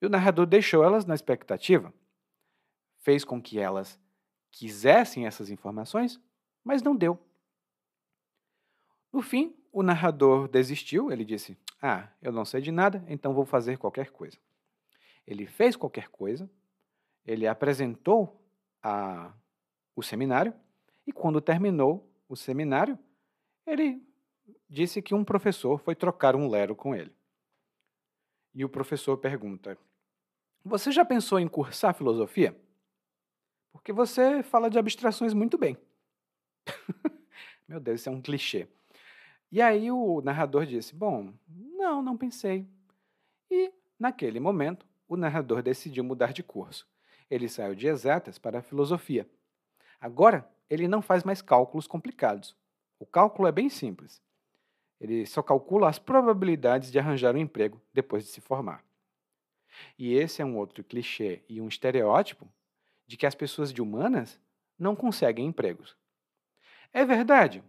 E 0.00 0.06
o 0.06 0.08
narrador 0.08 0.46
deixou 0.46 0.84
elas 0.84 1.04
na 1.04 1.16
expectativa, 1.16 1.92
fez 2.98 3.24
com 3.24 3.42
que 3.42 3.58
elas 3.58 3.98
quisessem 4.52 5.26
essas 5.26 5.50
informações, 5.50 6.20
mas 6.62 6.80
não 6.80 6.94
deu. 6.94 7.18
No 9.12 9.20
fim, 9.20 9.52
o 9.72 9.82
narrador 9.82 10.46
desistiu, 10.46 11.10
ele 11.10 11.24
disse: 11.24 11.58
Ah, 11.82 12.08
eu 12.22 12.30
não 12.30 12.44
sei 12.44 12.60
de 12.60 12.70
nada, 12.70 13.04
então 13.08 13.34
vou 13.34 13.44
fazer 13.44 13.78
qualquer 13.78 14.12
coisa. 14.12 14.38
Ele 15.26 15.44
fez 15.44 15.74
qualquer 15.74 16.06
coisa, 16.06 16.48
ele 17.26 17.48
apresentou 17.48 18.40
a, 18.80 19.34
o 19.96 20.04
seminário, 20.04 20.54
e 21.06 21.12
quando 21.12 21.40
terminou 21.40 22.08
o 22.28 22.36
seminário, 22.36 22.98
ele 23.66 24.02
disse 24.68 25.00
que 25.02 25.14
um 25.14 25.24
professor 25.24 25.78
foi 25.78 25.94
trocar 25.94 26.34
um 26.34 26.48
lero 26.48 26.74
com 26.74 26.94
ele. 26.94 27.14
E 28.54 28.64
o 28.64 28.68
professor 28.68 29.16
pergunta: 29.16 29.76
Você 30.64 30.92
já 30.92 31.04
pensou 31.04 31.38
em 31.38 31.48
cursar 31.48 31.94
filosofia? 31.94 32.56
Porque 33.72 33.92
você 33.92 34.42
fala 34.42 34.70
de 34.70 34.78
abstrações 34.78 35.34
muito 35.34 35.58
bem. 35.58 35.76
Meu 37.66 37.80
Deus, 37.80 38.00
isso 38.00 38.08
é 38.08 38.12
um 38.12 38.22
clichê. 38.22 38.68
E 39.50 39.60
aí 39.60 39.90
o 39.90 40.20
narrador 40.22 40.64
disse: 40.66 40.94
Bom, 40.94 41.32
Não, 41.48 42.02
não 42.02 42.16
pensei. 42.16 42.66
E, 43.50 43.72
naquele 43.98 44.40
momento, 44.40 44.86
o 45.08 45.16
narrador 45.16 45.62
decidiu 45.62 46.04
mudar 46.04 46.32
de 46.32 46.42
curso. 46.42 46.88
Ele 47.30 47.48
saiu 47.48 47.74
de 47.74 47.86
exatas 47.86 48.38
para 48.38 48.58
a 48.58 48.62
filosofia. 48.62 49.28
Agora, 50.00 50.48
ele 50.68 50.88
não 50.88 51.02
faz 51.02 51.24
mais 51.24 51.42
cálculos 51.42 51.86
complicados. 51.86 52.56
O 52.98 53.06
cálculo 53.06 53.48
é 53.48 53.52
bem 53.52 53.68
simples. 53.68 54.22
Ele 55.00 55.26
só 55.26 55.42
calcula 55.42 55.88
as 55.88 55.98
probabilidades 55.98 56.90
de 56.90 56.98
arranjar 56.98 57.34
um 57.34 57.38
emprego 57.38 57.80
depois 57.92 58.24
de 58.24 58.30
se 58.30 58.40
formar. 58.40 58.84
E 59.98 60.14
esse 60.14 60.40
é 60.40 60.44
um 60.44 60.56
outro 60.56 60.82
clichê 60.84 61.42
e 61.48 61.60
um 61.60 61.68
estereótipo 61.68 62.48
de 63.06 63.16
que 63.16 63.26
as 63.26 63.34
pessoas 63.34 63.72
de 63.72 63.82
humanas 63.82 64.40
não 64.78 64.96
conseguem 64.96 65.46
empregos. 65.46 65.96
É 66.92 67.04
verdade? 67.04 67.62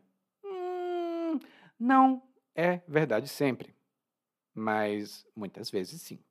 Hum, 0.44 1.40
não 1.80 2.22
é 2.54 2.82
verdade 2.88 3.28
sempre, 3.28 3.76
mas 4.54 5.28
muitas 5.36 5.70
vezes 5.70 6.02
sim. 6.02 6.24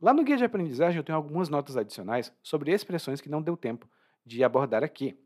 Lá 0.00 0.14
no 0.14 0.22
guia 0.22 0.36
de 0.36 0.44
aprendizagem 0.44 0.96
eu 0.96 1.04
tenho 1.04 1.16
algumas 1.16 1.48
notas 1.48 1.76
adicionais 1.76 2.32
sobre 2.42 2.72
expressões 2.72 3.20
que 3.20 3.28
não 3.28 3.42
deu 3.42 3.56
tempo 3.56 3.90
de 4.28 4.44
abordar 4.44 4.84
aqui, 4.84 5.18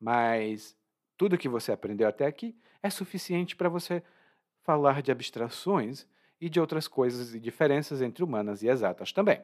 mas 0.00 0.76
tudo 1.16 1.36
que 1.36 1.48
você 1.48 1.72
aprendeu 1.72 2.08
até 2.08 2.26
aqui 2.26 2.56
é 2.82 2.88
suficiente 2.88 3.56
para 3.56 3.68
você 3.68 4.02
falar 4.62 5.02
de 5.02 5.10
abstrações 5.10 6.06
e 6.40 6.48
de 6.48 6.60
outras 6.60 6.86
coisas 6.86 7.34
e 7.34 7.40
diferenças 7.40 8.00
entre 8.00 8.22
humanas 8.22 8.62
e 8.62 8.68
exatas 8.68 9.12
também. 9.12 9.42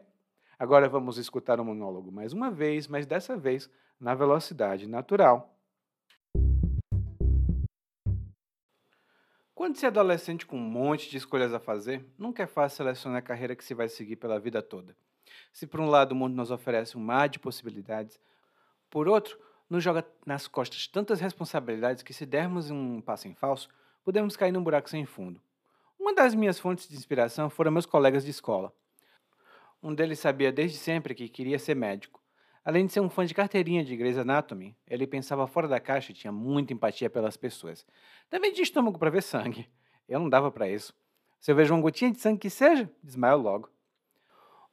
Agora 0.58 0.88
vamos 0.88 1.18
escutar 1.18 1.58
o 1.58 1.64
monólogo 1.64 2.12
mais 2.12 2.32
uma 2.32 2.50
vez, 2.50 2.86
mas 2.86 3.06
dessa 3.06 3.36
vez 3.36 3.68
na 3.98 4.14
velocidade 4.14 4.86
natural. 4.86 5.56
Quando 9.54 9.76
se 9.76 9.84
é 9.84 9.88
adolescente 9.88 10.46
com 10.46 10.56
um 10.56 10.70
monte 10.70 11.11
de 11.11 11.18
escolhas 11.18 11.52
a 11.52 11.61
fazer, 11.61 12.04
nunca 12.18 12.42
é 12.42 12.46
fácil 12.46 12.78
selecionar 12.78 13.18
a 13.18 13.22
carreira 13.22 13.56
que 13.56 13.64
se 13.64 13.74
vai 13.74 13.88
seguir 13.88 14.16
pela 14.16 14.38
vida 14.38 14.62
toda. 14.62 14.96
Se 15.52 15.66
por 15.66 15.80
um 15.80 15.86
lado 15.86 16.12
o 16.12 16.14
mundo 16.14 16.34
nos 16.34 16.50
oferece 16.50 16.96
um 16.96 17.00
mar 17.00 17.28
de 17.28 17.38
possibilidades, 17.38 18.18
por 18.91 19.09
outro, 19.09 19.38
nos 19.68 19.84
joga 19.84 20.05
nas 20.26 20.49
costas 20.49 20.88
tantas 20.88 21.20
responsabilidades 21.20 22.03
que 22.03 22.12
se 22.12 22.26
dermos 22.26 22.70
um 22.70 23.01
passo 23.01 23.28
em 23.28 23.34
falso, 23.34 23.68
podemos 24.05 24.36
cair 24.36 24.51
num 24.51 24.62
buraco 24.62 24.91
sem 24.91 25.07
fundo. 25.07 25.41
Uma 25.99 26.12
das 26.12 26.34
minhas 26.34 26.59
fontes 26.59 26.88
de 26.88 26.97
inspiração 26.97 27.49
foram 27.49 27.70
meus 27.70 27.86
colegas 27.86 28.24
de 28.24 28.30
escola. 28.30 28.74
Um 29.82 29.95
deles 29.95 30.18
sabia 30.18 30.51
desde 30.51 30.76
sempre 30.76 31.14
que 31.14 31.28
queria 31.28 31.59
ser 31.59 31.76
médico. 31.76 32.20
Além 32.64 32.84
de 32.84 32.93
ser 32.93 33.01
um 33.01 33.09
fã 33.09 33.24
de 33.24 33.32
carteirinha 33.32 33.84
de 33.84 33.97
Grey's 33.97 34.18
Anatomy, 34.18 34.76
ele 34.86 35.07
pensava 35.07 35.47
fora 35.47 35.68
da 35.68 35.80
caixa 35.80 36.11
e 36.11 36.14
tinha 36.14 36.32
muita 36.32 36.72
empatia 36.72 37.09
pelas 37.09 37.36
pessoas. 37.36 37.86
Também 38.28 38.53
tinha 38.53 38.62
estômago 38.62 38.99
para 38.99 39.09
ver 39.09 39.22
sangue. 39.22 39.70
Eu 40.09 40.18
não 40.18 40.28
dava 40.28 40.51
para 40.51 40.68
isso. 40.68 40.93
Se 41.38 41.53
eu 41.53 41.57
vejo 41.57 41.72
uma 41.72 41.80
gotinha 41.80 42.11
de 42.11 42.20
sangue 42.20 42.41
que 42.41 42.51
seja, 42.51 42.91
desmaio 43.03 43.38
logo. 43.38 43.70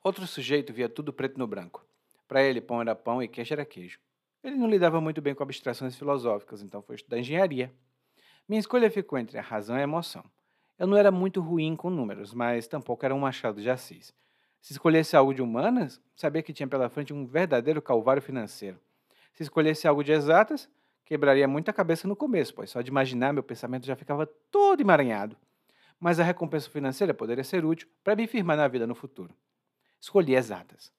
Outro 0.04 0.26
sujeito 0.26 0.74
via 0.74 0.90
tudo 0.90 1.14
preto 1.14 1.38
no 1.38 1.48
branco. 1.48 1.86
Para 2.28 2.42
ele, 2.42 2.60
pão 2.60 2.82
era 2.82 2.96
pão 2.96 3.24
e 3.24 3.28
queijo 3.28 3.54
era 3.54 3.66
queijo. 3.66 4.00
Ele 4.48 4.56
não 4.56 4.70
lidava 4.70 5.02
muito 5.02 5.22
bem 5.22 5.36
com 5.36 5.44
abstrações 5.44 5.98
filosóficas, 5.98 6.62
então 6.62 6.82
foi 6.82 6.96
estudar 6.96 7.20
engenharia. 7.20 7.70
Minha 8.48 8.62
escolha 8.62 8.90
ficou 8.90 9.20
entre 9.20 9.38
a 9.38 9.42
razão 9.42 9.76
e 9.76 9.82
a 9.82 9.84
emoção. 9.84 10.24
Eu 10.80 10.88
não 10.88 10.96
era 10.96 11.12
muito 11.12 11.42
ruim 11.42 11.76
com 11.76 11.90
números, 11.90 12.34
mas 12.34 12.66
tampouco 12.66 13.04
era 13.04 13.14
um 13.14 13.20
machado 13.20 13.62
de 13.62 13.70
Assis. 13.70 14.14
Se 14.62 14.72
escolhesse 14.72 15.18
algo 15.18 15.34
de 15.34 15.42
humanas, 15.42 16.00
sabia 16.16 16.42
que 16.42 16.54
tinha 16.54 16.66
pela 16.66 16.88
frente 16.88 17.14
um 17.14 17.26
verdadeiro 17.26 17.82
calvário 17.82 18.22
financeiro. 18.22 18.80
Se 19.34 19.44
escolhesse 19.44 19.86
algo 19.86 20.02
de 20.02 20.14
exatas, 20.14 20.70
quebraria 21.04 21.46
muita 21.46 21.74
cabeça 21.74 22.08
no 22.08 22.16
começo, 22.16 22.56
pois 22.56 22.70
só 22.70 22.82
de 22.82 22.90
imaginar 22.90 23.34
meu 23.34 23.44
pensamento 23.44 23.86
já 23.86 23.98
ficava 23.98 24.26
todo 24.50 24.80
emaranhado. 24.80 25.36
Mas 26.00 26.22
a 26.22 26.24
recompensa 26.24 26.70
financeira 26.70 27.14
poderia 27.14 27.44
ser 27.44 27.66
útil 27.66 27.90
para 28.02 28.16
me 28.16 28.26
firmar 28.26 28.56
na 28.56 28.70
vida 28.70 28.88
no 28.88 28.96
futuro. 28.96 29.36
Escolhi 30.00 30.36
exatas. 30.36 30.90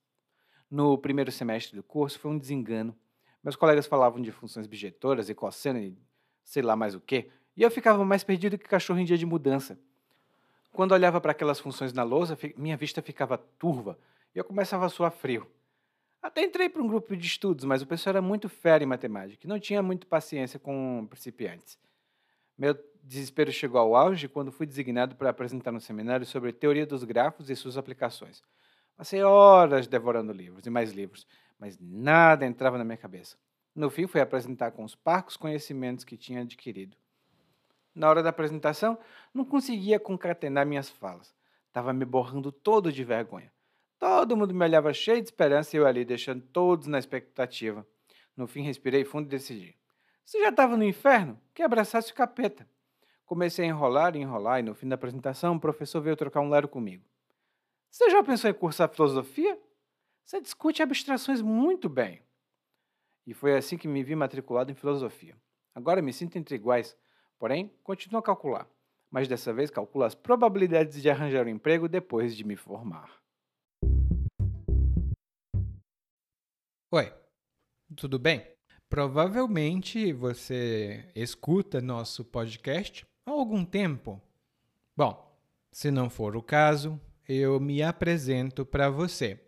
No 0.70 0.98
primeiro 0.98 1.32
semestre 1.32 1.76
do 1.76 1.82
curso 1.82 2.18
foi 2.18 2.30
um 2.30 2.38
desengano. 2.38 2.94
Meus 3.42 3.56
colegas 3.56 3.86
falavam 3.86 4.20
de 4.20 4.32
funções 4.32 4.66
bijetoras 4.66 5.28
e 5.28 5.34
cosseno 5.34 5.78
e 5.78 5.96
sei 6.44 6.62
lá 6.62 6.74
mais 6.74 6.94
o 6.94 7.00
quê, 7.00 7.30
e 7.56 7.62
eu 7.62 7.70
ficava 7.70 8.04
mais 8.04 8.24
perdido 8.24 8.56
que 8.56 8.68
cachorro 8.68 8.98
em 8.98 9.04
dia 9.04 9.18
de 9.18 9.26
mudança. 9.26 9.78
Quando 10.72 10.92
olhava 10.92 11.20
para 11.20 11.32
aquelas 11.32 11.58
funções 11.58 11.92
na 11.92 12.02
lousa, 12.02 12.38
minha 12.56 12.76
vista 12.76 13.02
ficava 13.02 13.36
turva 13.36 13.98
e 14.34 14.38
eu 14.38 14.44
começava 14.44 14.86
a 14.86 14.88
suar 14.88 15.10
frio. 15.10 15.46
Até 16.22 16.42
entrei 16.42 16.68
para 16.68 16.82
um 16.82 16.86
grupo 16.86 17.16
de 17.16 17.26
estudos, 17.26 17.64
mas 17.64 17.80
o 17.80 17.86
pessoal 17.86 18.12
era 18.16 18.22
muito 18.22 18.48
fera 18.48 18.82
em 18.82 18.86
matemática 18.86 19.46
e 19.46 19.48
não 19.48 19.58
tinha 19.58 19.82
muito 19.82 20.06
paciência 20.06 20.58
com 20.58 21.06
principiantes. 21.08 21.78
Meu 22.56 22.76
desespero 23.02 23.52
chegou 23.52 23.80
ao 23.80 23.94
auge 23.94 24.28
quando 24.28 24.52
fui 24.52 24.66
designado 24.66 25.16
para 25.16 25.30
apresentar 25.30 25.72
um 25.72 25.80
seminário 25.80 26.26
sobre 26.26 26.52
teoria 26.52 26.84
dos 26.84 27.04
grafos 27.04 27.48
e 27.50 27.56
suas 27.56 27.76
aplicações. 27.76 28.42
Passei 28.96 29.22
horas 29.22 29.86
devorando 29.86 30.32
livros 30.32 30.66
e 30.66 30.70
mais 30.70 30.92
livros, 30.92 31.26
mas 31.58 31.78
nada 31.80 32.46
entrava 32.46 32.78
na 32.78 32.84
minha 32.84 32.96
cabeça. 32.96 33.36
No 33.74 33.90
fim, 33.90 34.06
fui 34.06 34.20
apresentar 34.20 34.72
com 34.72 34.84
os 34.84 34.94
parcos 34.94 35.36
conhecimentos 35.36 36.04
que 36.04 36.16
tinha 36.16 36.42
adquirido. 36.42 36.96
Na 37.94 38.08
hora 38.08 38.22
da 38.22 38.30
apresentação, 38.30 38.98
não 39.34 39.44
conseguia 39.44 39.98
concatenar 39.98 40.66
minhas 40.66 40.88
falas. 40.88 41.34
Estava 41.66 41.92
me 41.92 42.04
borrando 42.04 42.52
todo 42.52 42.92
de 42.92 43.04
vergonha. 43.04 43.52
Todo 43.98 44.36
mundo 44.36 44.54
me 44.54 44.64
olhava 44.64 44.92
cheio 44.92 45.20
de 45.20 45.28
esperança 45.28 45.76
e 45.76 45.80
eu 45.80 45.86
ali, 45.86 46.04
deixando 46.04 46.42
todos 46.42 46.86
na 46.86 46.98
expectativa. 46.98 47.86
No 48.36 48.46
fim, 48.46 48.62
respirei 48.62 49.04
fundo 49.04 49.26
e 49.26 49.30
decidi. 49.30 49.76
Se 50.24 50.40
já 50.40 50.50
estava 50.50 50.76
no 50.76 50.84
inferno, 50.84 51.40
que 51.52 51.62
abraçasse 51.62 52.12
o 52.12 52.14
capeta. 52.14 52.68
Comecei 53.26 53.64
a 53.64 53.68
enrolar 53.68 54.14
e 54.14 54.20
enrolar, 54.20 54.60
e 54.60 54.62
no 54.62 54.74
fim 54.74 54.88
da 54.88 54.94
apresentação, 54.94 55.56
o 55.56 55.60
professor 55.60 56.00
veio 56.00 56.16
trocar 56.16 56.40
um 56.40 56.48
lero 56.48 56.68
comigo. 56.68 57.04
Você 57.90 58.08
já 58.10 58.22
pensou 58.22 58.48
em 58.48 58.54
cursar 58.54 58.88
filosofia? 58.88 59.58
Você 60.28 60.42
discute 60.42 60.82
abstrações 60.82 61.40
muito 61.40 61.88
bem. 61.88 62.20
E 63.26 63.32
foi 63.32 63.56
assim 63.56 63.78
que 63.78 63.88
me 63.88 64.04
vi 64.04 64.14
matriculado 64.14 64.70
em 64.70 64.74
filosofia. 64.74 65.34
Agora 65.74 66.02
me 66.02 66.12
sinto 66.12 66.36
entre 66.36 66.54
iguais 66.54 66.94
Porém, 67.38 67.72
continuo 67.82 68.18
a 68.18 68.22
calcular, 68.22 68.68
mas 69.10 69.26
dessa 69.26 69.54
vez 69.54 69.70
calculo 69.70 70.04
as 70.04 70.14
probabilidades 70.14 71.00
de 71.00 71.08
arranjar 71.08 71.46
um 71.46 71.48
emprego 71.48 71.88
depois 71.88 72.36
de 72.36 72.44
me 72.44 72.56
formar. 72.56 73.10
Oi, 76.90 77.10
tudo 77.96 78.18
bem? 78.18 78.46
Provavelmente 78.86 80.12
você 80.12 81.10
escuta 81.14 81.80
nosso 81.80 82.22
podcast 82.22 83.06
há 83.24 83.30
algum 83.30 83.64
tempo. 83.64 84.20
Bom, 84.94 85.34
se 85.72 85.90
não 85.90 86.10
for 86.10 86.36
o 86.36 86.42
caso, 86.42 87.00
eu 87.26 87.58
me 87.58 87.82
apresento 87.82 88.66
para 88.66 88.90
você. 88.90 89.47